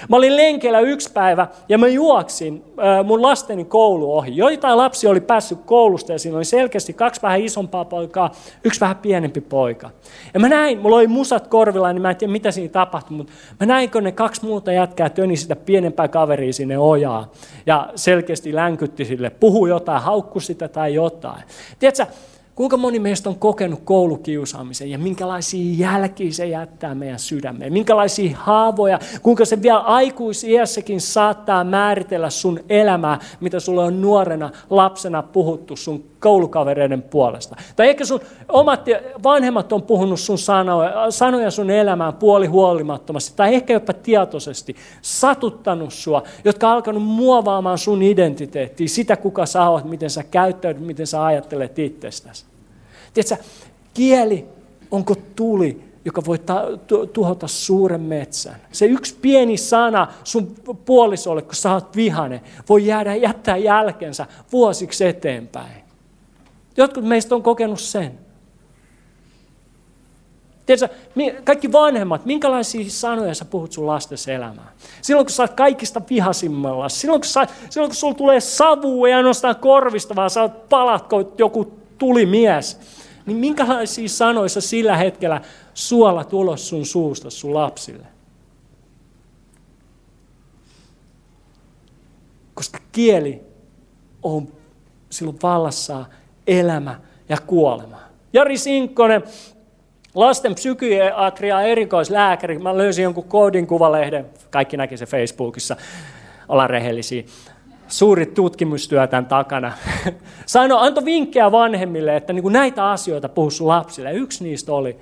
[0.09, 2.63] Mä olin lenkellä yksi päivä ja mä juoksin
[3.03, 4.37] mun lasteni koulu ohi.
[4.37, 8.31] Joitain lapsi oli päässyt koulusta ja siinä oli selkeästi kaksi vähän isompaa poikaa,
[8.63, 9.89] yksi vähän pienempi poika.
[10.33, 13.33] Ja mä näin, mulla oli musat korvilla, niin mä en tiedä mitä siinä tapahtui, mutta
[13.59, 17.31] mä näin, kun ne kaksi muuta jätkää töni sitä pienempää kaveria sinne ojaa.
[17.65, 21.43] Ja selkeästi länkytti sille, puhu jotain, haukku sitä tai jotain.
[21.79, 22.05] Tiedätkö,
[22.57, 27.73] Kuinka moni meistä on kokenut koulukiusaamisen ja minkälaisia jälkiä se jättää meidän sydämeen?
[27.73, 35.23] Minkälaisia haavoja, kuinka se vielä aikuisiässäkin saattaa määritellä sun elämää, mitä sulle on nuorena lapsena
[35.23, 37.55] puhuttu sun koulukavereiden puolesta.
[37.75, 38.85] Tai ehkä sun omat
[39.23, 45.93] vanhemmat on puhunut sun sanoja, sanoja sun elämään puoli huolimattomasti, tai ehkä jopa tietoisesti satuttanut
[45.93, 51.07] sua, jotka on alkanut muovaamaan sun identiteettiä, sitä kuka sä oot, miten sä käyttäydyt, miten
[51.07, 52.45] sä ajattelet itsestäsi.
[53.13, 53.45] Tiedätkö,
[53.93, 54.45] kieli
[54.91, 56.39] onko tuli, joka voi
[57.13, 58.55] tuhota suuren metsän.
[58.71, 65.05] Se yksi pieni sana sun puolisolle, kun sä oot vihane, voi jäädä jättää jälkensä vuosiksi
[65.05, 65.76] eteenpäin.
[66.77, 68.19] Jotkut meistä on kokenut sen.
[70.65, 70.97] Tiedätkö,
[71.43, 74.69] kaikki vanhemmat, minkälaisia sanoja sä puhut sun lasten elämään?
[75.01, 79.13] Silloin kun sä oot kaikista vihasimmalla, silloin kun, sä, silloin kun sulla tulee savu, ei
[79.13, 82.79] ainoastaan korvista, vaan sä oot palatko joku tuli mies,
[83.25, 85.41] niin minkälaisia sanoja sä sillä hetkellä
[85.73, 88.05] suolat ulos sun suusta sun lapsille?
[92.53, 93.41] Koska kieli
[94.23, 94.47] on
[95.09, 96.05] silloin vallassa
[96.47, 96.95] elämä
[97.29, 97.97] ja kuolema.
[98.33, 99.23] Jari Sinkkonen,
[100.15, 105.75] lasten psykiatria erikoislääkäri, mä löysin jonkun koodin kuvalehden, kaikki näki se Facebookissa,
[106.49, 107.23] ollaan rehellisiä.
[107.87, 109.73] Suuri tutkimustyö tämän takana.
[110.45, 114.13] Sano, antoi vinkkejä vanhemmille, että niin kuin näitä asioita puhu lapsille.
[114.13, 114.97] Yksi niistä oli,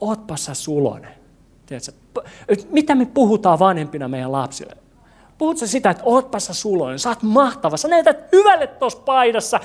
[0.00, 1.14] ootpa sä sulonen.
[1.66, 1.92] Tiedätkö,
[2.70, 4.76] mitä me puhutaan vanhempina meidän lapsille?
[5.38, 9.60] Puhutko sitä, että ootpa sä sulonen, sä oot mahtava, sä näytät hyvälle tuossa paidassa,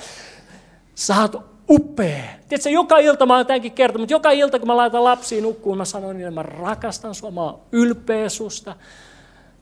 [0.94, 1.36] sä oot
[1.70, 2.24] upea.
[2.48, 5.78] Tiedätkö, joka ilta, mä oon tämänkin kertonut, mutta joka ilta kun mä laitan lapsiin nukkuun,
[5.78, 8.76] mä sanon niille, mä rakastan sua, mä oon ylpeä susta.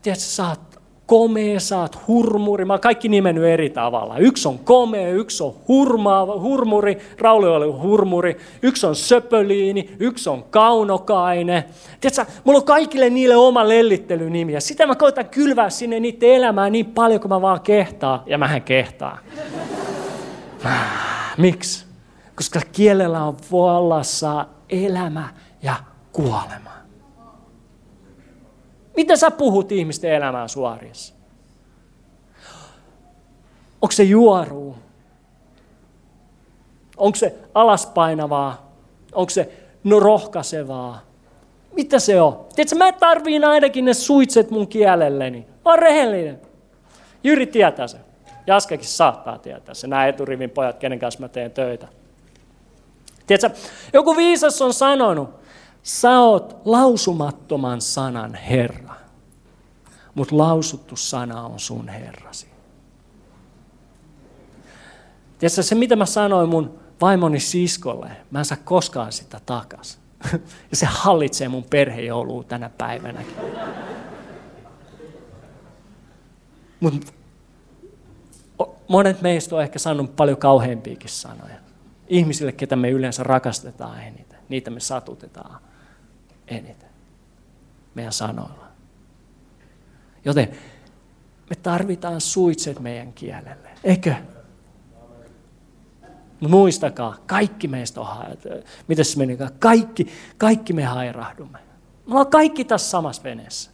[0.01, 0.59] Tiedätkö, sä oot
[1.05, 2.65] komea, sä oot hurmuri.
[2.65, 4.17] Mä oon kaikki nimennyt eri tavalla.
[4.17, 8.37] Yksi on komea, yksi on hurmaava, hurmuri, Rauli oli hurmuri.
[8.61, 11.63] Yksi on söpöliini, yksi on kaunokainen.
[11.99, 14.53] Tiedätkö, mulla on kaikille niille oma lellittelynimi.
[14.53, 18.23] Ja sitä mä koitan kylvää sinne niiden elämää niin paljon kuin mä vaan kehtaa.
[18.25, 19.17] Ja mähän kehtaa.
[21.37, 21.85] Miksi?
[22.35, 25.29] Koska kielellä on vallassa elämä
[25.63, 25.75] ja
[26.11, 26.73] kuolema.
[28.95, 31.13] Mitä sä puhut ihmisten elämään suoriassa?
[33.81, 34.75] Onko se juoruu?
[36.97, 38.71] Onko se alaspainavaa?
[39.11, 39.51] Onko se
[39.83, 41.01] no rohkaisevaa?
[41.73, 42.45] Mitä se on?
[42.55, 45.39] Tiedätkö, mä tarviin ainakin ne suitset mun kielelleni.
[45.39, 46.41] Mä oon rehellinen.
[47.23, 47.97] Jyri tietää se.
[48.47, 49.87] Jaskakin saattaa tietää se.
[49.87, 51.87] Nämä eturivin pojat, kenen kanssa mä teen töitä.
[53.27, 53.59] Tiedätkö,
[53.93, 55.29] joku viisas on sanonut,
[55.83, 58.95] sä oot lausumattoman sanan Herra,
[60.15, 62.47] mutta lausuttu sana on sun Herrasi.
[65.39, 69.99] Tiedätkö, se mitä mä sanoin mun vaimoni siskolle, mä en saa koskaan sitä takas.
[70.71, 73.35] Ja se hallitsee mun perhejoulua tänä päivänäkin.
[76.79, 77.13] Mutta
[78.87, 81.55] monet meistä on ehkä sanonut paljon kauheampiakin sanoja.
[82.07, 84.39] Ihmisille, ketä me yleensä rakastetaan eniten.
[84.49, 85.59] Niitä me satutetaan
[86.47, 86.89] eniten.
[87.95, 88.67] Meidän sanoilla.
[90.25, 90.49] Joten
[91.49, 93.69] me tarvitaan suitset meidän kielelle.
[93.83, 94.15] Eikö?
[96.39, 98.07] Muistakaa, kaikki meistä on
[98.87, 99.51] Miten se menikään?
[99.59, 101.59] Kaikki, kaikki me hairahdumme.
[102.05, 103.71] Me ollaan kaikki tässä samassa veneessä.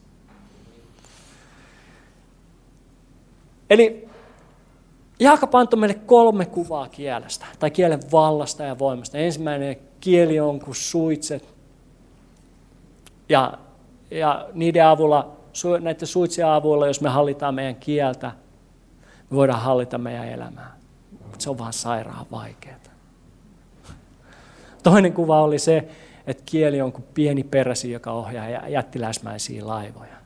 [3.70, 4.09] Eli
[5.20, 9.18] Jaakab antoi meille kolme kuvaa kielestä, tai kielen vallasta ja voimasta.
[9.18, 11.56] Ensimmäinen kieli on kuin suitset,
[13.30, 13.54] ja,
[14.12, 15.32] ja niiden avulla,
[15.82, 18.32] näiden suitsien avulla, jos me hallitaan meidän kieltä,
[19.30, 20.78] me voidaan hallita meidän elämää.
[21.24, 22.80] Mutta se on vaan sairaan vaikeaa.
[24.84, 25.88] Toinen kuva oli se,
[26.28, 30.20] että kieli on kuin pieni peräsi, joka ohjaa jättiläismäisiä laivoja.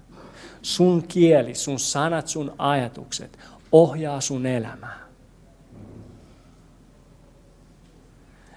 [0.61, 3.39] Sun kieli, sun sanat, sun ajatukset
[3.73, 4.99] ohjaa sun elämää.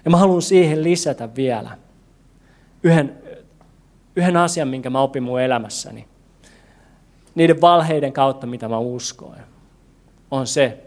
[0.05, 1.77] Ja mä haluan siihen lisätä vielä
[2.83, 3.17] yhden,
[4.15, 6.07] yhden asian, minkä mä opin mun elämässäni.
[7.35, 9.41] Niiden valheiden kautta, mitä mä uskoin,
[10.31, 10.85] on se,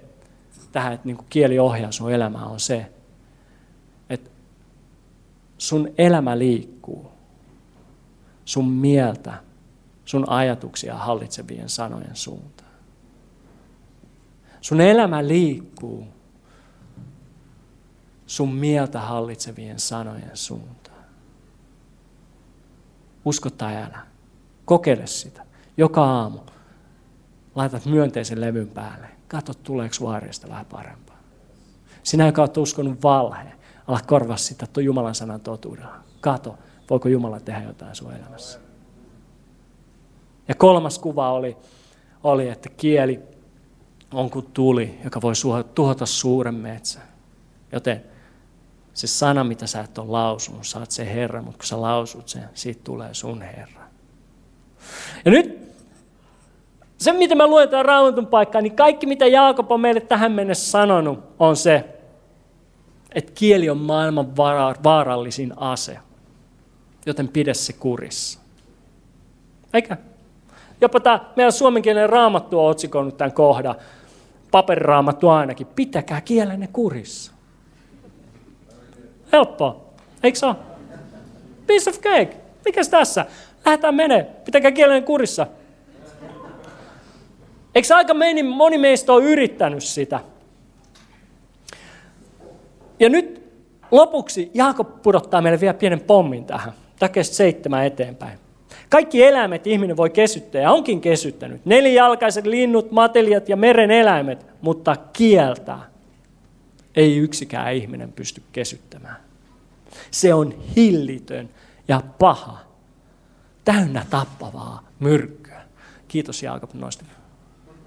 [0.72, 2.92] tähän, että niin kieli ohjaa sun elämää, on se,
[4.10, 4.30] että
[5.58, 7.10] sun elämä liikkuu
[8.44, 9.34] sun mieltä,
[10.04, 12.69] sun ajatuksia hallitsevien sanojen suuntaan.
[14.61, 16.07] Sun elämä liikkuu
[18.27, 21.05] sun mieltä hallitsevien sanojen suuntaan.
[23.25, 24.07] Usko tai älä.
[24.64, 25.46] Kokeile sitä.
[25.77, 26.38] Joka aamu
[27.55, 29.07] laitat myönteisen levyn päälle.
[29.29, 31.18] Katso, tuleeko vaarista vähän parempaa.
[32.03, 33.53] Sinä, joka olet uskonut valheen,
[33.87, 35.96] ala korvaa sitä Jumalan sanan totuudella.
[36.20, 36.59] Kato,
[36.90, 38.61] voiko Jumala tehdä jotain sun elämässä.
[40.49, 41.57] Ja kolmas kuva oli,
[42.23, 43.20] oli että kieli
[44.14, 45.33] on kuin tuli, joka voi
[45.75, 47.03] tuhota suuren metsän.
[47.73, 48.05] Joten
[48.94, 52.29] se sana, mitä sä et ole lausunut, sä oot se Herra, mutta kun sä lausut
[52.29, 53.81] sen, siitä tulee sun Herra.
[55.25, 55.61] Ja nyt
[56.99, 60.70] se, mitä mä luen tämän raamatun paikkaan, niin kaikki, mitä Jaakob on meille tähän mennessä
[60.70, 61.85] sanonut, on se,
[63.14, 64.37] että kieli on maailman
[64.85, 65.99] vaarallisin ase,
[67.07, 68.40] joten pidä se kurissa.
[69.75, 69.96] Eikä?
[70.81, 73.75] Jopa tämä meidän suomenkielinen raamattu on otsikoinut tämän kohdan,
[74.50, 77.32] paperiraamattu ainakin, pitäkää kielenne kurissa.
[79.32, 79.84] Helppoa,
[80.22, 80.56] eikö se ole?
[81.66, 82.36] Piece of cake.
[82.64, 83.26] Mikäs tässä?
[83.64, 84.22] Lähdetään menee.
[84.44, 85.46] Pitäkää kielenne kurissa.
[87.74, 90.20] Eikö aika moni, moni meistä ole yrittänyt sitä?
[93.00, 93.42] Ja nyt
[93.90, 96.72] lopuksi Jaakob pudottaa meille vielä pienen pommin tähän.
[96.98, 98.38] Takeesta seitsemän eteenpäin.
[98.90, 101.64] Kaikki eläimet ihminen voi kesyttää ja onkin kesyttänyt.
[101.64, 105.90] Nelijalkaiset linnut, matelijat ja meren eläimet, mutta kieltää
[106.96, 109.16] ei yksikään ihminen pysty kesyttämään.
[110.11, 111.48] Se on hillitön
[111.88, 112.59] ja paha,
[113.64, 115.62] täynnä tappavaa myrkkyä.
[116.09, 117.05] Kiitos Jaakob noista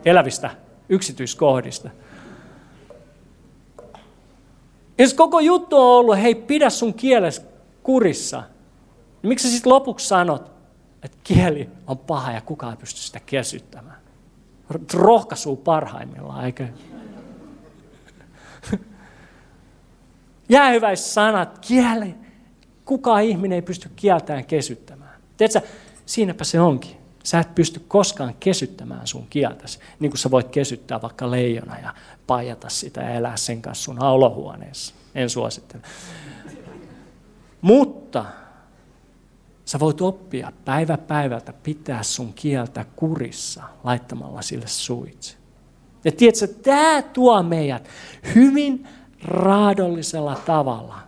[0.05, 0.51] elävistä
[0.89, 1.89] yksityiskohdista.
[4.97, 7.45] Jos koko juttu on ollut, hei pidä sun kieles
[7.83, 8.43] kurissa,
[9.21, 10.52] niin miksi sitten lopuksi sanot,
[11.03, 13.97] että kieli on paha ja kukaan ei pysty sitä kesyttämään?
[14.93, 16.67] Rohkaisuu parhaimmillaan, eikö?
[20.95, 22.15] sanat, kieli,
[22.85, 25.21] kukaan ihminen ei pysty kieltään kesyttämään.
[25.37, 25.61] Tiedätkö,
[26.05, 26.97] siinäpä se onkin.
[27.23, 31.93] Sä et pysty koskaan kesyttämään sun kieltäsi, niin kuin sä voit kesyttää vaikka leijona ja
[32.27, 34.95] paijata sitä ja elää sen kanssa sun olohuoneessa.
[35.15, 35.81] En suosittele.
[37.61, 38.25] Mutta
[39.65, 45.37] sä voit oppia päivä päivältä pitää sun kieltä kurissa laittamalla sille suitsi.
[46.03, 47.87] Ja tiedätkö, tämä tuo meidät
[48.35, 48.87] hyvin
[49.23, 50.99] raadollisella tavalla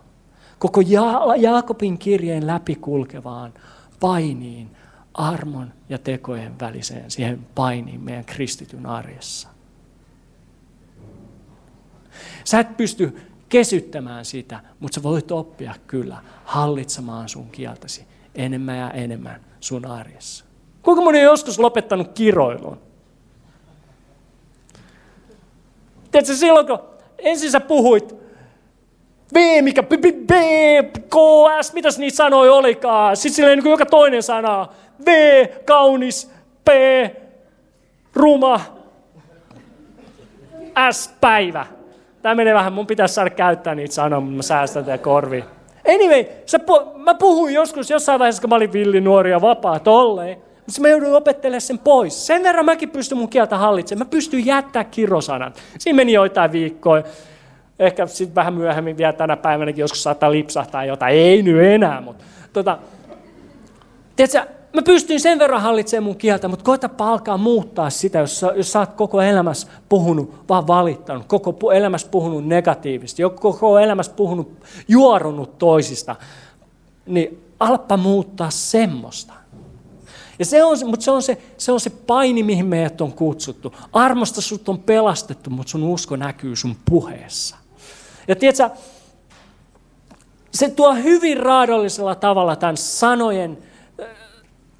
[0.59, 3.53] koko ja- Jaakobin kirjeen läpikulkevaan
[3.99, 4.75] painiin
[5.13, 9.47] armon ja tekojen väliseen siihen painiin meidän kristityn arjessa.
[12.43, 18.91] Sä et pysty kesyttämään sitä, mutta sä voit oppia kyllä hallitsemaan sun kieltäsi enemmän ja
[18.91, 20.45] enemmän sun arjessa.
[20.81, 22.77] Kuinka moni on joskus lopettanut kiroilun?
[26.11, 26.79] Tiedätkö, silloin kun
[27.17, 28.15] ensin sä puhuit
[29.33, 29.91] V, mikä B,
[30.27, 30.31] B,
[31.09, 31.15] K,
[31.61, 33.17] S, mitäs niitä sanoja olikaan.
[33.17, 34.67] Sitten silleen niin joka toinen sana.
[35.05, 35.09] V,
[35.65, 36.31] kaunis,
[36.65, 36.69] P,
[38.13, 38.61] ruma,
[40.91, 41.65] S, päivä.
[42.21, 45.43] Tämä menee vähän, mun pitäisi saada käyttää niitä sanoja, mutta mä säästän tätä korvi.
[45.93, 49.79] Anyway, sä pu- mä puhuin joskus jossain vaiheessa, kun mä olin villi nuori ja vapaa
[49.79, 50.37] tolleen.
[50.37, 52.27] Mutta mä jouduin opettelemaan sen pois.
[52.27, 54.07] Sen verran mäkin pystyn mun kieltä hallitsemaan.
[54.07, 55.61] Mä pystyn jättää kirosanat.
[55.79, 57.03] Siinä meni joitain viikkoja.
[57.79, 61.15] Ehkä sitten vähän myöhemmin vielä tänä päivänäkin joskus saattaa lipsahtaa jotain.
[61.15, 62.77] Ei nyt enää, mutta tota,
[64.15, 68.53] tiedätkö, mä pystyn sen verran hallitsemaan mun kieltä, mutta koetapa alkaa muuttaa sitä, jos sä,
[68.55, 74.51] jos sä oot koko elämässä puhunut, vaan valittanut, koko elämässä puhunut negatiivisesti, koko elämässä puhunut,
[74.87, 76.15] juorunut toisista,
[77.05, 79.33] niin alppa muuttaa semmoista.
[80.39, 83.75] Ja se on, mutta se on se, se on se paini, mihin meidät on kutsuttu.
[83.93, 87.55] Armosta sut on pelastettu, mutta sun usko näkyy sun puheessa.
[88.27, 88.69] Ja tiedätkö,
[90.51, 93.57] se tuo hyvin raadollisella tavalla tämän sanojen,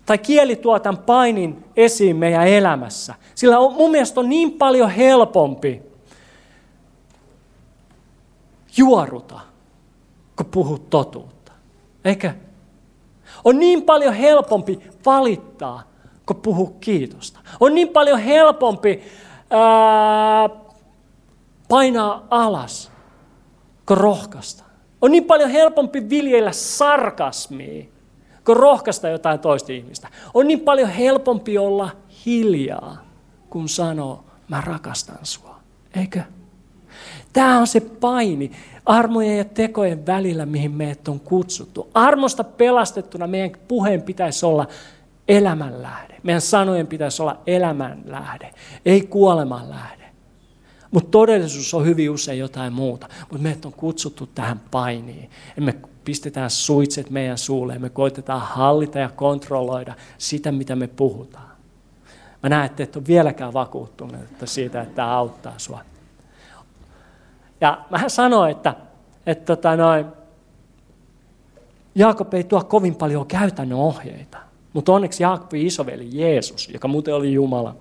[0.05, 3.15] tai kieli tuo tämän painin esiin meidän elämässä.
[3.35, 5.81] Sillä on, mun mielestä on niin paljon helpompi
[8.77, 9.39] juoruta,
[10.35, 11.51] kun puhut totuutta.
[12.05, 12.35] Eikä?
[13.43, 15.83] On niin paljon helpompi valittaa,
[16.25, 17.39] kun puhuu kiitosta.
[17.59, 19.03] On niin paljon helpompi
[19.49, 20.49] ää,
[21.69, 22.91] painaa alas,
[23.85, 24.63] kuin rohkaista.
[25.01, 27.85] On niin paljon helpompi viljellä sarkasmia,
[28.45, 30.07] kuin rohkaista jotain toista ihmistä.
[30.33, 31.89] On niin paljon helpompi olla
[32.25, 32.97] hiljaa,
[33.49, 35.59] kun sanoo, mä rakastan sua.
[35.95, 36.21] Eikö?
[37.33, 38.51] Tämä on se paini
[38.85, 41.89] armojen ja tekojen välillä, mihin meidät on kutsuttu.
[41.93, 44.67] Armosta pelastettuna meidän puheen pitäisi olla
[45.27, 46.15] elämänlähde.
[46.23, 48.53] Meidän sanojen pitäisi olla elämänlähde,
[48.85, 50.05] ei kuoleman lähde.
[50.91, 53.07] Mutta todellisuus on hyvin usein jotain muuta.
[53.19, 55.29] Mutta meidät on kutsuttu tähän painiin.
[55.55, 55.75] Ja me
[56.05, 61.51] pistetään suitset meidän suulle me koitetaan hallita ja kontrolloida sitä, mitä me puhutaan.
[62.43, 65.81] Mä näen, että et ole vieläkään vakuuttunut siitä, että tämä auttaa sua.
[67.61, 68.75] Ja mä sanoin, että,
[69.25, 70.05] että tota noin,
[71.95, 74.37] Jaakob ei tuo kovin paljon käytännön ohjeita.
[74.73, 77.75] Mutta onneksi Jaakobin isoveli Jeesus, joka muuten oli Jumala,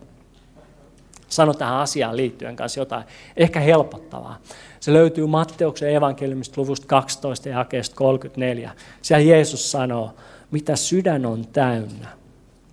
[1.28, 3.04] sano tähän asiaan liittyen kanssa jotain
[3.36, 4.38] ehkä helpottavaa.
[4.84, 8.70] Se löytyy Matteuksen evankeliumista luvusta 12 ja jakeesta 34.
[9.02, 10.14] Siellä Jeesus sanoo,
[10.50, 12.08] mitä sydän on täynnä,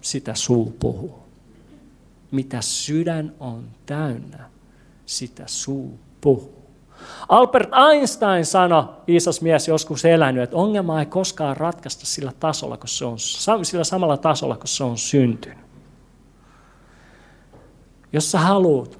[0.01, 1.19] sitä suu puhuu.
[2.31, 4.49] Mitä sydän on täynnä,
[5.05, 6.65] sitä suu puhuu.
[7.29, 12.87] Albert Einstein sanoi, viisas mies joskus elänyt, että ongelma ei koskaan ratkaista sillä tasolla, kun
[12.87, 15.65] se on, sillä samalla tasolla, kun se on syntynyt.
[18.13, 18.99] Jos sä haluat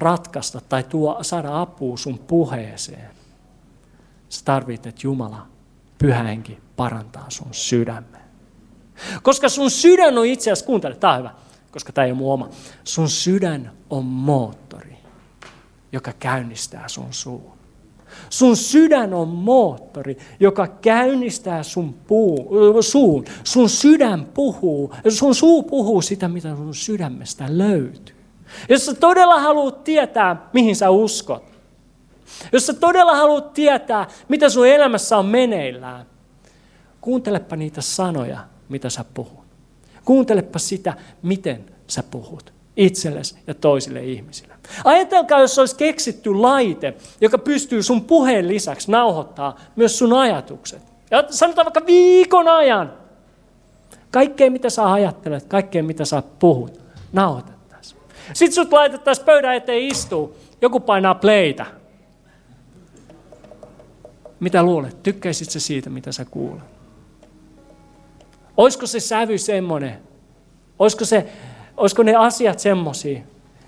[0.00, 3.10] ratkaista tai tuo, saada apua sun puheeseen,
[4.28, 5.46] sä tarvitset, että Jumala,
[5.98, 8.20] pyhähenki, parantaa sun sydämen.
[9.22, 11.30] Koska sun sydän on itse asiassa, kuuntele, tämä on hyvä,
[11.70, 12.48] koska tämä ei ole mun oma.
[12.84, 14.96] Sun sydän on moottori,
[15.92, 17.60] joka käynnistää sun suun.
[18.30, 22.48] Sun sydän on moottori, joka käynnistää sun puu,
[22.82, 23.24] suun.
[23.44, 28.19] Sun sydän puhuu, sun suu puhuu sitä, mitä sun sydämestä löytyy.
[28.68, 31.44] Jos sä todella haluat tietää, mihin sä uskot,
[32.52, 36.06] jos sä todella haluat tietää, mitä sun elämässä on meneillään,
[37.00, 38.38] kuuntelepa niitä sanoja,
[38.68, 39.44] mitä sä puhut.
[40.04, 44.54] Kuuntelepa sitä, miten sä puhut itsellesi ja toisille ihmisille.
[44.84, 50.82] Ajatelkaa, jos olisi keksitty laite, joka pystyy sun puheen lisäksi nauhoittaa myös sun ajatukset.
[51.10, 52.92] Ja sanotaan vaikka viikon ajan.
[54.10, 56.80] Kaikkea, mitä sä ajattelet, kaikkea, mitä sä puhut,
[57.12, 57.59] nauhoitettaisiin.
[58.32, 60.36] Sitten sut laitettaisiin pöydän eteen istuu.
[60.62, 61.66] Joku painaa playtä.
[64.40, 65.02] Mitä luulet?
[65.02, 66.62] Tykkäisit sä siitä, mitä sä kuulet?
[68.56, 69.98] Olisiko se sävy semmoinen?
[70.78, 71.32] Olisiko, se,
[71.76, 73.20] olisiko ne asiat semmoisia,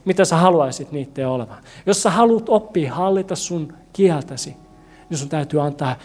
[0.04, 1.58] mitä sä haluaisit niiden olevan?
[1.86, 4.56] Jos sä haluat oppia hallita sun kieltäsi,
[5.10, 5.96] niin sun täytyy antaa,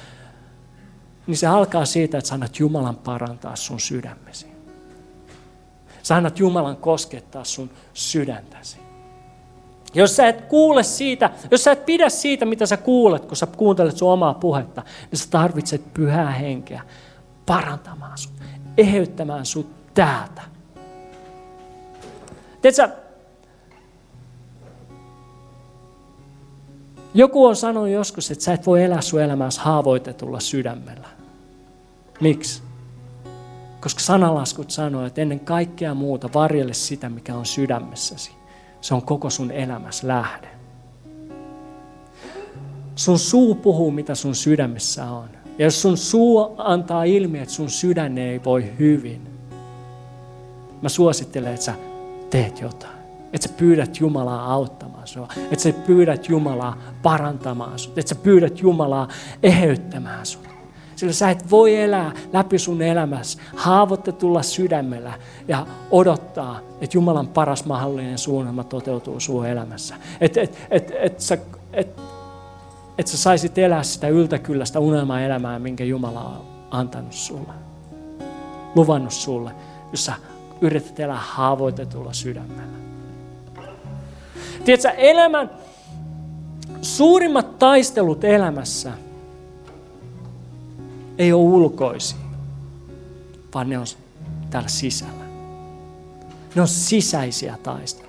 [1.27, 4.56] niin se alkaa siitä, että sä annat Jumalan parantaa sun sydämesi.
[6.07, 8.77] Sä annat Jumalan koskettaa sun sydäntäsi.
[9.93, 13.45] Jos sä et kuule siitä, jos sä et pidä siitä, mitä sä kuulet, kun sä
[13.45, 16.81] kuuntelet sun omaa puhetta, niin sä tarvitset pyhää henkeä
[17.45, 18.33] parantamaan sut
[18.77, 20.41] eheyttämään sut täältä.
[22.61, 22.89] Tiedätkö,
[27.13, 31.07] joku on sanonut joskus, että sä et voi elää sun elämässä haavoitetulla sydämellä.
[32.19, 32.66] Miksi?
[33.81, 38.31] Koska sanalaskut sanoo, että ennen kaikkea muuta varjelle sitä, mikä on sydämessäsi.
[38.81, 40.47] Se on koko sun elämässä lähde.
[42.95, 45.29] Sun suu puhuu, mitä sun sydämessä on.
[45.57, 49.21] Ja jos sun suu antaa ilmi, että sun sydän ei voi hyvin,
[50.81, 51.73] mä suosittelen, että sä
[52.29, 52.97] teet jotain.
[53.33, 55.27] Että sä pyydät Jumalaa auttamaan sua.
[55.51, 57.97] Että sä pyydät Jumalaa parantamaan sut.
[57.97, 59.07] Että sä pyydät Jumalaa
[59.43, 60.56] eheyttämään sut.
[60.97, 65.13] Sillä sä et voi elää läpi sun elämässä haavoittetulla sydämellä
[65.47, 69.95] ja odottaa, että Jumalan paras mahdollinen suunnitelma toteutuu sun elämässä.
[70.21, 71.37] Että et, et, et sä,
[71.73, 71.87] et,
[72.97, 77.53] että sä saisit elää sitä yltäkyllästä unelmaelämää, minkä Jumala on antanut sulle.
[78.75, 79.51] Luvannut sulle,
[79.91, 80.13] jos sä
[80.61, 82.77] yrität elää haavoitetulla sydämellä.
[84.65, 85.49] Tiedätkö, elämän
[86.81, 88.91] suurimmat taistelut elämässä
[91.17, 92.17] ei ole ulkoisia,
[93.53, 93.85] vaan ne on
[94.49, 95.23] täällä sisällä.
[96.55, 98.07] Ne on sisäisiä taisteluja.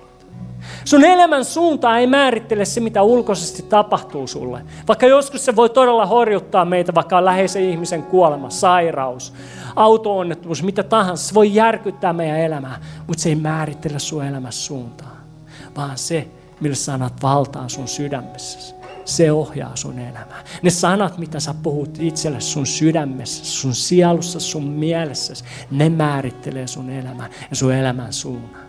[0.85, 4.61] Sun elämän suunta ei määrittele se, mitä ulkoisesti tapahtuu sulle.
[4.87, 9.33] Vaikka joskus se voi todella horjuttaa meitä, vaikka läheisen ihmisen kuolema, sairaus,
[9.75, 11.27] auto-onnettomuus, mitä tahansa.
[11.27, 15.17] Se voi järkyttää meidän elämää, mutta se ei määrittele sun elämän suuntaa.
[15.77, 16.27] Vaan se,
[16.59, 18.78] millä sanat valtaa sun sydämessäsi.
[19.09, 20.43] Se ohjaa sun elämää.
[20.61, 25.33] Ne sanat, mitä sä puhut itselle sun sydämessä, sun sielussa, sun mielessä,
[25.71, 28.68] ne määrittelee sun elämää ja sun elämän suunnan.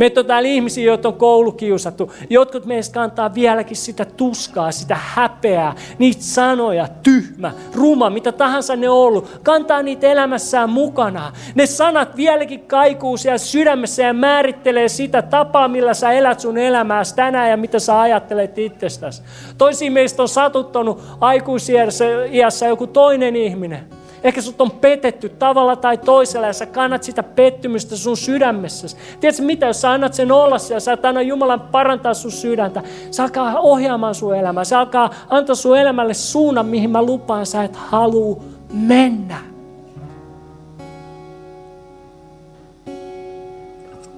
[0.00, 2.12] Meitä on täällä ihmisiä, joita on koulukiusattu.
[2.30, 8.88] Jotkut meistä kantaa vieläkin sitä tuskaa, sitä häpeää, niitä sanoja, tyhmä, ruma, mitä tahansa ne
[8.88, 9.40] on ollut.
[9.42, 11.32] Kantaa niitä elämässään mukana.
[11.54, 17.14] Ne sanat vieläkin kaikuu siellä sydämessä ja määrittelee sitä tapaa, millä sä elät sun elämääsi
[17.14, 19.22] tänään ja mitä sä ajattelet itsestäsi.
[19.58, 23.99] Toisiin meistä on satuttanut aikuisiässä joku toinen ihminen.
[24.24, 28.96] Ehkä sut on petetty tavalla tai toisella ja sä kannat sitä pettymystä sun sydämessäsi.
[29.20, 33.22] Tiedätkö mitä, jos sä annat sen olla ja sä anna Jumalan parantaa sun sydäntä, se
[33.22, 34.64] alkaa ohjaamaan sun elämää.
[34.64, 38.42] Se alkaa antaa sun elämälle suunnan, mihin mä lupaan, sä et halua
[38.72, 39.36] mennä.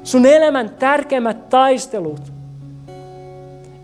[0.05, 2.32] Sun elämän tärkeimmät taistelut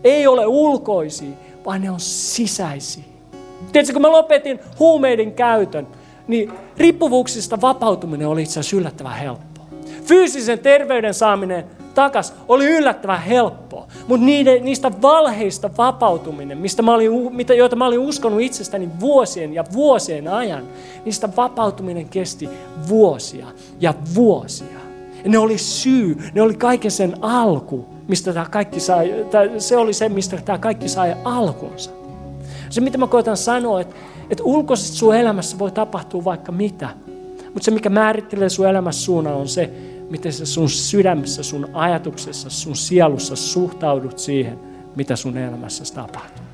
[0.04, 1.30] ei ole ulkoisia,
[1.64, 3.04] vaan ne on sisäisiä.
[3.72, 5.86] Tiedätkö, kun mä lopetin huumeiden käytön,
[6.28, 9.66] niin riippuvuuksista vapautuminen oli itse asiassa yllättävän helppoa.
[10.04, 11.64] Fyysisen terveyden saaminen
[11.94, 17.86] takas oli yllättävän helppoa, mutta niiden, niistä valheista vapautuminen, mistä mä olin, mitä, joita mä
[17.86, 20.64] olin uskonut itsestäni vuosien ja vuosien ajan,
[21.04, 22.48] niistä vapautuminen kesti
[22.88, 23.46] vuosia
[23.80, 24.78] ja vuosia.
[25.24, 29.14] Ja ne oli syy, ne oli kaiken sen alku, mistä tämä kaikki sai,
[29.58, 31.90] se oli se, mistä tämä kaikki sai alkunsa.
[32.70, 33.96] Se, mitä mä koitan sanoa, että,
[34.30, 36.88] että ulkoisesti sun elämässä voi tapahtua vaikka mitä,
[37.44, 39.70] mutta se, mikä määrittelee sun elämässä suunnan, on se,
[40.10, 44.58] miten sä sun sydämessä, sun ajatuksessa, sun sielussa suhtaudut siihen,
[44.96, 46.44] mitä sun elämässä tapahtuu.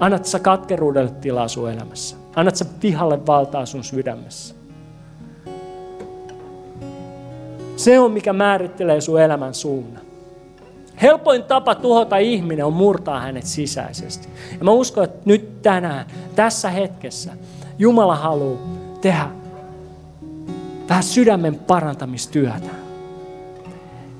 [0.00, 2.16] Annat sä katkeruudelle tilaa sun elämässä.
[2.36, 4.54] Annat sä vihalle valtaa sun sydämessä.
[7.76, 10.07] Se on, mikä määrittelee sun elämän suunnan.
[11.02, 14.28] Helpoin tapa tuhota ihminen on murtaa hänet sisäisesti.
[14.58, 17.32] Ja mä uskon, että nyt tänään, tässä hetkessä,
[17.78, 18.58] Jumala haluaa
[19.00, 19.26] tehdä
[20.88, 22.70] vähän sydämen parantamistyötä.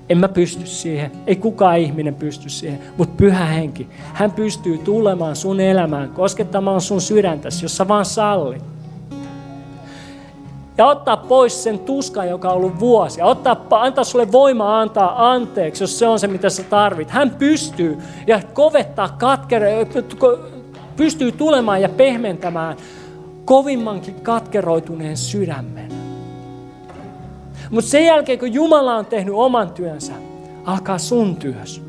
[0.09, 5.37] En mä pysty siihen, ei kukaan ihminen pysty siihen, mutta pyhä henki, hän pystyy tulemaan
[5.37, 8.78] sun elämään, koskettamaan sun sydäntäsi, jos sä vaan sallit.
[10.79, 13.27] Ja ottaa pois sen tuskan, joka on ollut vuosia.
[13.27, 17.11] Ottaa, antaa sulle voimaa antaa anteeksi, jos se on se, mitä sä tarvit.
[17.11, 19.87] Hän pystyy ja kovettaa katkere,
[20.97, 22.77] pystyy tulemaan ja pehmentämään
[23.45, 25.93] kovimmankin katkeroituneen sydämen.
[27.71, 30.13] Mutta sen jälkeen, kun Jumala on tehnyt oman työnsä,
[30.65, 31.83] alkaa sun työs.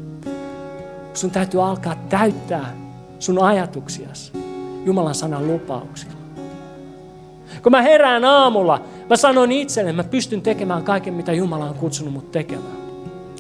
[1.14, 2.76] Sun täytyy alkaa täyttää
[3.20, 4.32] sun ajatuksiasi
[4.86, 6.19] Jumalan sanan lupauksilla.
[7.64, 12.14] Kun mä herään aamulla, mä sanon itselle, mä pystyn tekemään kaiken, mitä Jumala on kutsunut
[12.14, 12.80] mut tekemään.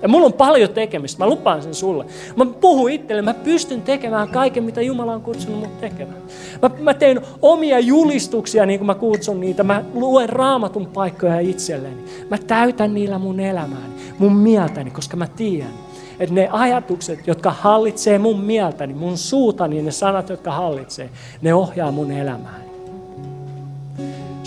[0.01, 2.05] Ja mulla on paljon tekemistä, mä lupaan sen sulle.
[2.35, 6.21] Mä puhun itselle, mä pystyn tekemään kaiken, mitä Jumala on kutsunut mut tekemään.
[6.61, 9.63] Mä, mä teen omia julistuksia, niin kuin mä kutsun niitä.
[9.63, 12.03] Mä luen raamatun paikkoja itselleni.
[12.29, 15.73] Mä täytän niillä mun elämääni, mun mieltäni, koska mä tiedän,
[16.19, 21.09] että ne ajatukset, jotka hallitsee mun mieltäni, mun suutani, ne sanat, jotka hallitsee,
[21.41, 22.68] ne ohjaa mun elämääni.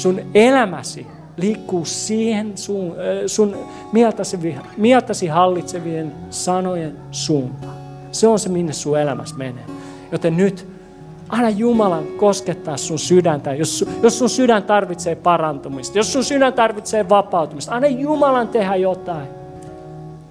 [0.02, 2.94] Sun elämäsi liikkuu siihen sun,
[3.26, 3.56] sun
[3.92, 7.76] mieltäsi, mieltäsi hallitsevien sanojen suuntaan.
[8.12, 9.64] Se on se, minne sun elämässä menee.
[10.12, 10.68] Joten nyt
[11.28, 17.08] anna Jumalan koskettaa sun sydäntä, jos, jos sun sydän tarvitsee parantumista, jos sun sydän tarvitsee
[17.08, 19.28] vapautumista, anna Jumalan tehdä jotain.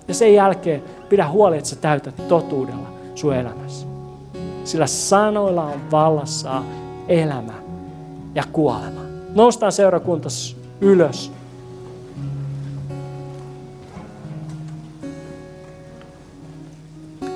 [0.08, 3.88] Ja sen jälkeen pidä huoli, että sä täytät totuudella sun elämässä.
[4.64, 6.64] Sillä sanoilla on vallassa
[7.08, 7.54] elämä
[8.36, 9.11] ja kuolema.
[9.36, 10.30] Noustaan seurakunta
[10.82, 11.32] ylös.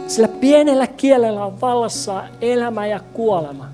[0.08, 3.66] Sillä pienellä kielellä on vallassa elämä ja kuolema.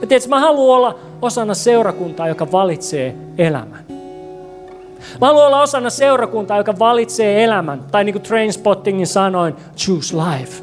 [0.00, 3.84] Ja tiedätkö, mä haluan olla osana seurakuntaa, joka valitsee elämän.
[5.20, 7.84] Mä haluan olla osana seurakuntaa, joka valitsee elämän.
[7.90, 10.62] Tai niin kuin Trainspottingin sanoin, choose life.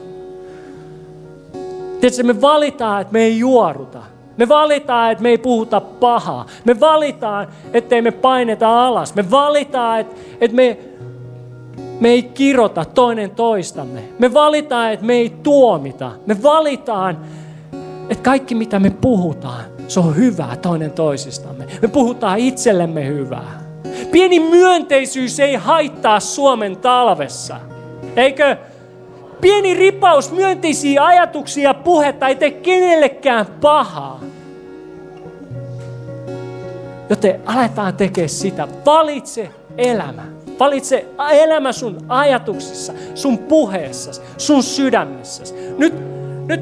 [2.01, 4.14] Tiedätkö, me valitaan, että me ei juoruta.
[4.38, 6.45] Me valitaan, että me ei puhuta pahaa.
[6.65, 9.15] Me valitaan, ettei me paineta alas.
[9.15, 10.77] Me valitaan, että, että me,
[11.99, 14.03] me ei kirota toinen toistamme.
[14.19, 16.11] Me valitaan, että me ei tuomita.
[16.25, 17.17] Me valitaan,
[18.09, 21.65] että kaikki mitä me puhutaan, se on hyvää toinen toisistamme.
[21.81, 23.61] Me puhutaan itsellemme hyvää.
[24.11, 27.59] Pieni myönteisyys ei haittaa Suomen talvessa.
[28.15, 28.57] Eikö?
[29.45, 34.19] Pieni ripaus myönteisiä ajatuksia ja puhetta ei tee kenellekään pahaa.
[37.09, 38.67] Joten aletaan tekemään sitä.
[38.85, 40.25] Valitse elämä.
[40.59, 45.43] Valitse elämä sun ajatuksissa, sun puheessa, sun sydämessä.
[45.77, 45.93] Nyt,
[46.47, 46.61] nyt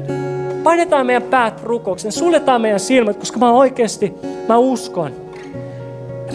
[0.62, 4.14] painetaan meidän päät rukouksen, suljetaan meidän silmät, koska mä oikeasti,
[4.48, 5.12] mä uskon.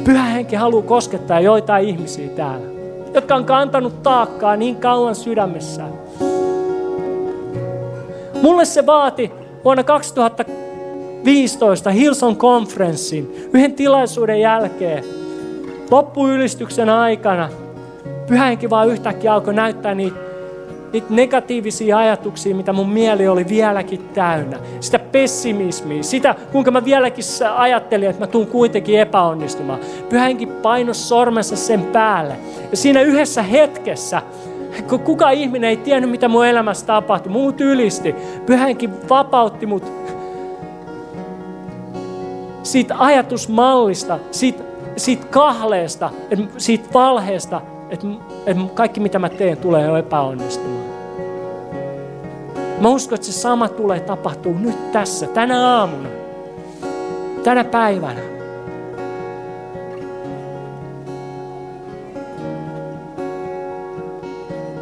[0.04, 2.66] Pyhä henki haluaa koskettaa joitain ihmisiä täällä,
[3.14, 6.09] jotka on kantanut taakkaa niin kauan sydämessään.
[8.42, 9.32] Mulle se vaati
[9.64, 15.04] vuonna 2015 Hilson konferenssin yhden tilaisuuden jälkeen
[15.92, 17.50] loppuylistyksen aikana
[18.28, 20.18] pyhänkin vaan yhtäkkiä alkoi näyttää niitä,
[20.94, 24.60] niitä negatiivisia ajatuksia, mitä mun mieli oli vieläkin täynnä.
[24.80, 27.24] Sitä pessimismiä, sitä kuinka mä vieläkin
[27.56, 29.80] ajattelin, että mä tuun kuitenkin epäonnistumaan.
[30.10, 32.36] Pyhänkin painos sormensa sen päälle.
[32.72, 34.22] Ja siinä yhdessä hetkessä
[34.90, 37.32] kun kuka ihminen ei tiennyt, mitä mun elämässä tapahtui.
[37.32, 38.16] Muut ylisti.
[38.46, 39.84] Pyhänkin vapautti mut
[42.64, 44.64] siitä ajatusmallista, siitä,
[44.98, 46.10] siitä kahleesta,
[46.58, 48.08] siitä valheesta, että,
[48.46, 50.90] että kaikki mitä mä teen tulee jo epäonnistumaan.
[52.82, 56.10] Mä uskon, että se sama tulee tapahtuu nyt tässä, tänä aamuna,
[57.44, 58.39] tänä päivänä.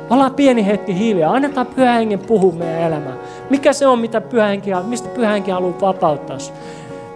[0.10, 1.34] Ollaan pieni hetki hiljaa.
[1.34, 3.20] Annetaan pyhän hengen puhua meidän elämään.
[3.49, 6.38] Mikä se on, mitä pyhä henki, mistä pyhä henki haluaa vapauttaa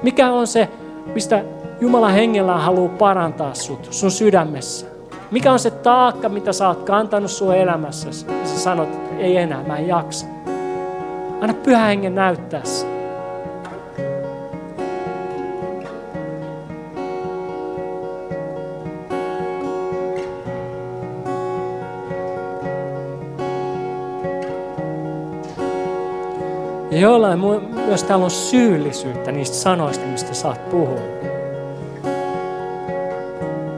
[0.04, 0.70] Mikä on se,
[1.14, 1.44] mistä
[1.82, 4.86] Jumalan hengellä haluaa parantaa sut, sun sydämessä?
[5.32, 8.10] Mikä on se taakka, mitä sä oot kantanut sun elämässä?
[8.10, 10.26] Ja sä sanot, ei enää, mä en jaksa.
[11.42, 13.01] Anna pyhä hengen näyttää se.
[27.02, 27.40] Jollain
[27.86, 31.00] myös täällä on syyllisyyttä niistä sanoista, mistä saat puhua.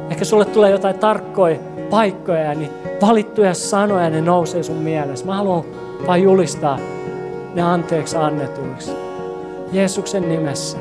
[0.10, 1.60] Ehkä sulle tulee jotain tarkkoja
[1.90, 2.70] paikkoja ja niin
[3.02, 5.26] valittuja sanoja, ne nousee sun mielessä.
[5.26, 5.64] Mä haluan
[6.08, 6.80] vain julistaa
[7.54, 8.92] ne anteeksi annetuiksi.
[9.72, 10.78] Jeesuksen nimessä.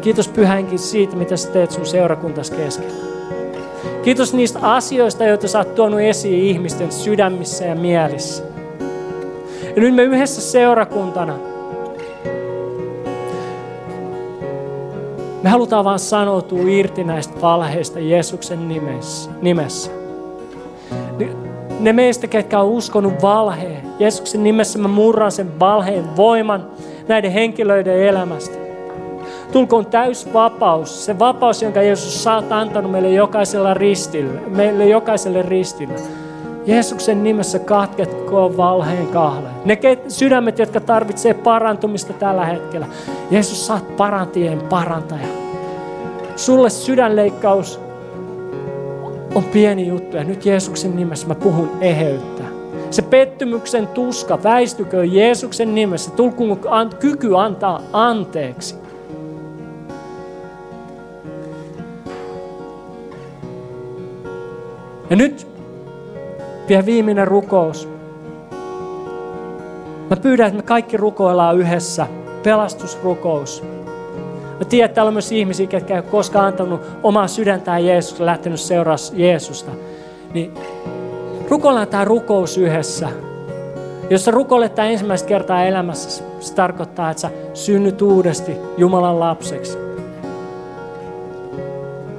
[0.00, 3.15] Kiitos pyhänkin siitä, mitä sä teet sun seurakuntas keskellä.
[4.06, 8.44] Kiitos niistä asioista, joita sä oot tuonut esiin ihmisten sydämissä ja mielissä.
[9.76, 11.38] Ja nyt me yhdessä seurakuntana,
[15.42, 18.68] me halutaan vaan sanoutua irti näistä valheista Jeesuksen
[19.42, 19.90] nimessä.
[21.80, 26.66] Ne meistä, ketkä on uskonut valheen, Jeesuksen nimessä mä murran sen valheen voiman
[27.08, 28.65] näiden henkilöiden elämästä.
[29.52, 35.94] Tulkoon täys vapaus, se vapaus, jonka Jeesus oot antanut meille jokaisella ristillä, meille jokaiselle ristillä.
[36.66, 39.48] Jeesuksen nimessä katketkoon valheen kahle.
[39.64, 39.78] Ne
[40.08, 42.86] sydämet, jotka tarvitsee parantumista tällä hetkellä.
[43.30, 45.26] Jeesus, oot parantien parantaja.
[46.36, 47.80] Sulle sydänleikkaus
[49.34, 52.42] on pieni juttu ja nyt Jeesuksen nimessä mä puhun eheyttä.
[52.90, 56.10] Se pettymyksen tuska väistykö Jeesuksen nimessä.
[56.10, 58.85] Tulkoon kyky antaa anteeksi.
[65.10, 65.46] Ja nyt
[66.68, 67.88] vielä viimeinen rukous.
[70.10, 72.06] Mä pyydän, että me kaikki rukoillaan yhdessä.
[72.42, 73.62] Pelastusrukous.
[74.58, 78.26] Mä tiedän, että täällä on myös ihmisiä, jotka ei ole koskaan antanut omaa sydäntään Jeesusta,
[78.26, 79.70] lähtenyt seuraa Jeesusta.
[80.34, 80.54] Niin
[81.48, 83.08] rukoillaan tämä rukous yhdessä.
[84.10, 89.78] Jos sä rukoilet tämä ensimmäistä kertaa elämässä, se tarkoittaa, että sä synnyt uudesti Jumalan lapseksi.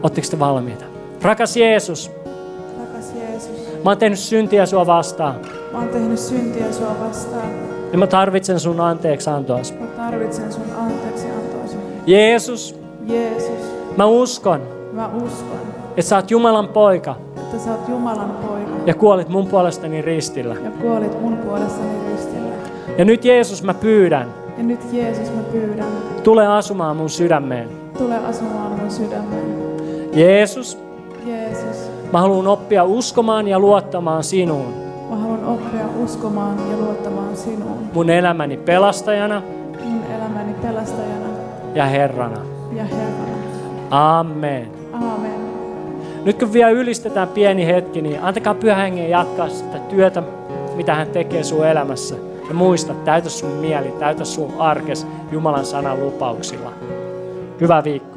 [0.04, 0.86] Oletteko te valmiita?
[1.22, 2.12] Rakas Jeesus,
[3.84, 5.36] Mä oon tehnyt syntiä sua vastaan.
[5.72, 7.50] Mä oon tehnyt syntiä sua vastaan.
[7.92, 9.74] Ja mä tarvitsen sun anteeksi antoas.
[9.80, 11.78] Mä tarvitsen sun anteeksi antoas.
[12.08, 12.80] Jeesus.
[13.08, 13.74] Jeesus.
[13.98, 14.62] Mä uskon.
[14.92, 15.58] Mä uskon.
[15.90, 17.16] Että sä oot Jumalan poika.
[17.38, 18.72] Että sä oot Jumalan poika.
[18.86, 20.56] Ja kuolit mun puolestani ristillä.
[20.64, 22.56] Ja kuolit mun puolestani ristillä.
[22.98, 24.28] Ja nyt Jeesus mä pyydän.
[24.58, 25.88] Ja nyt Jeesus mä pyydän.
[26.24, 27.70] Tule asumaan mun sydämeen.
[27.98, 29.58] Tule asumaan mun sydämeen.
[30.14, 30.16] Jeesus.
[30.16, 30.87] Jeesus.
[32.14, 34.74] Mä haluan oppia uskomaan ja luottamaan sinuun.
[35.10, 37.78] Mä haluan oppia uskomaan ja luottamaan sinuun.
[37.94, 39.42] Mun elämäni pelastajana.
[39.84, 41.28] Mun elämäni pelastajana.
[41.76, 42.42] Ja Herrana.
[42.72, 43.38] Ja Herrana.
[43.92, 44.68] Amen.
[44.94, 45.48] Amen.
[46.26, 50.24] Nyt kun vielä ylistetään pieni hetki, niin antakaa pyhä hengen jatkaa sitä työtä,
[50.76, 52.16] mitä hän tekee sun elämässä.
[52.48, 56.72] Ja muista, täytä sun mieli, täytä sun arkes Jumalan sanan lupauksilla.
[57.62, 58.17] Hyvää viikkoa.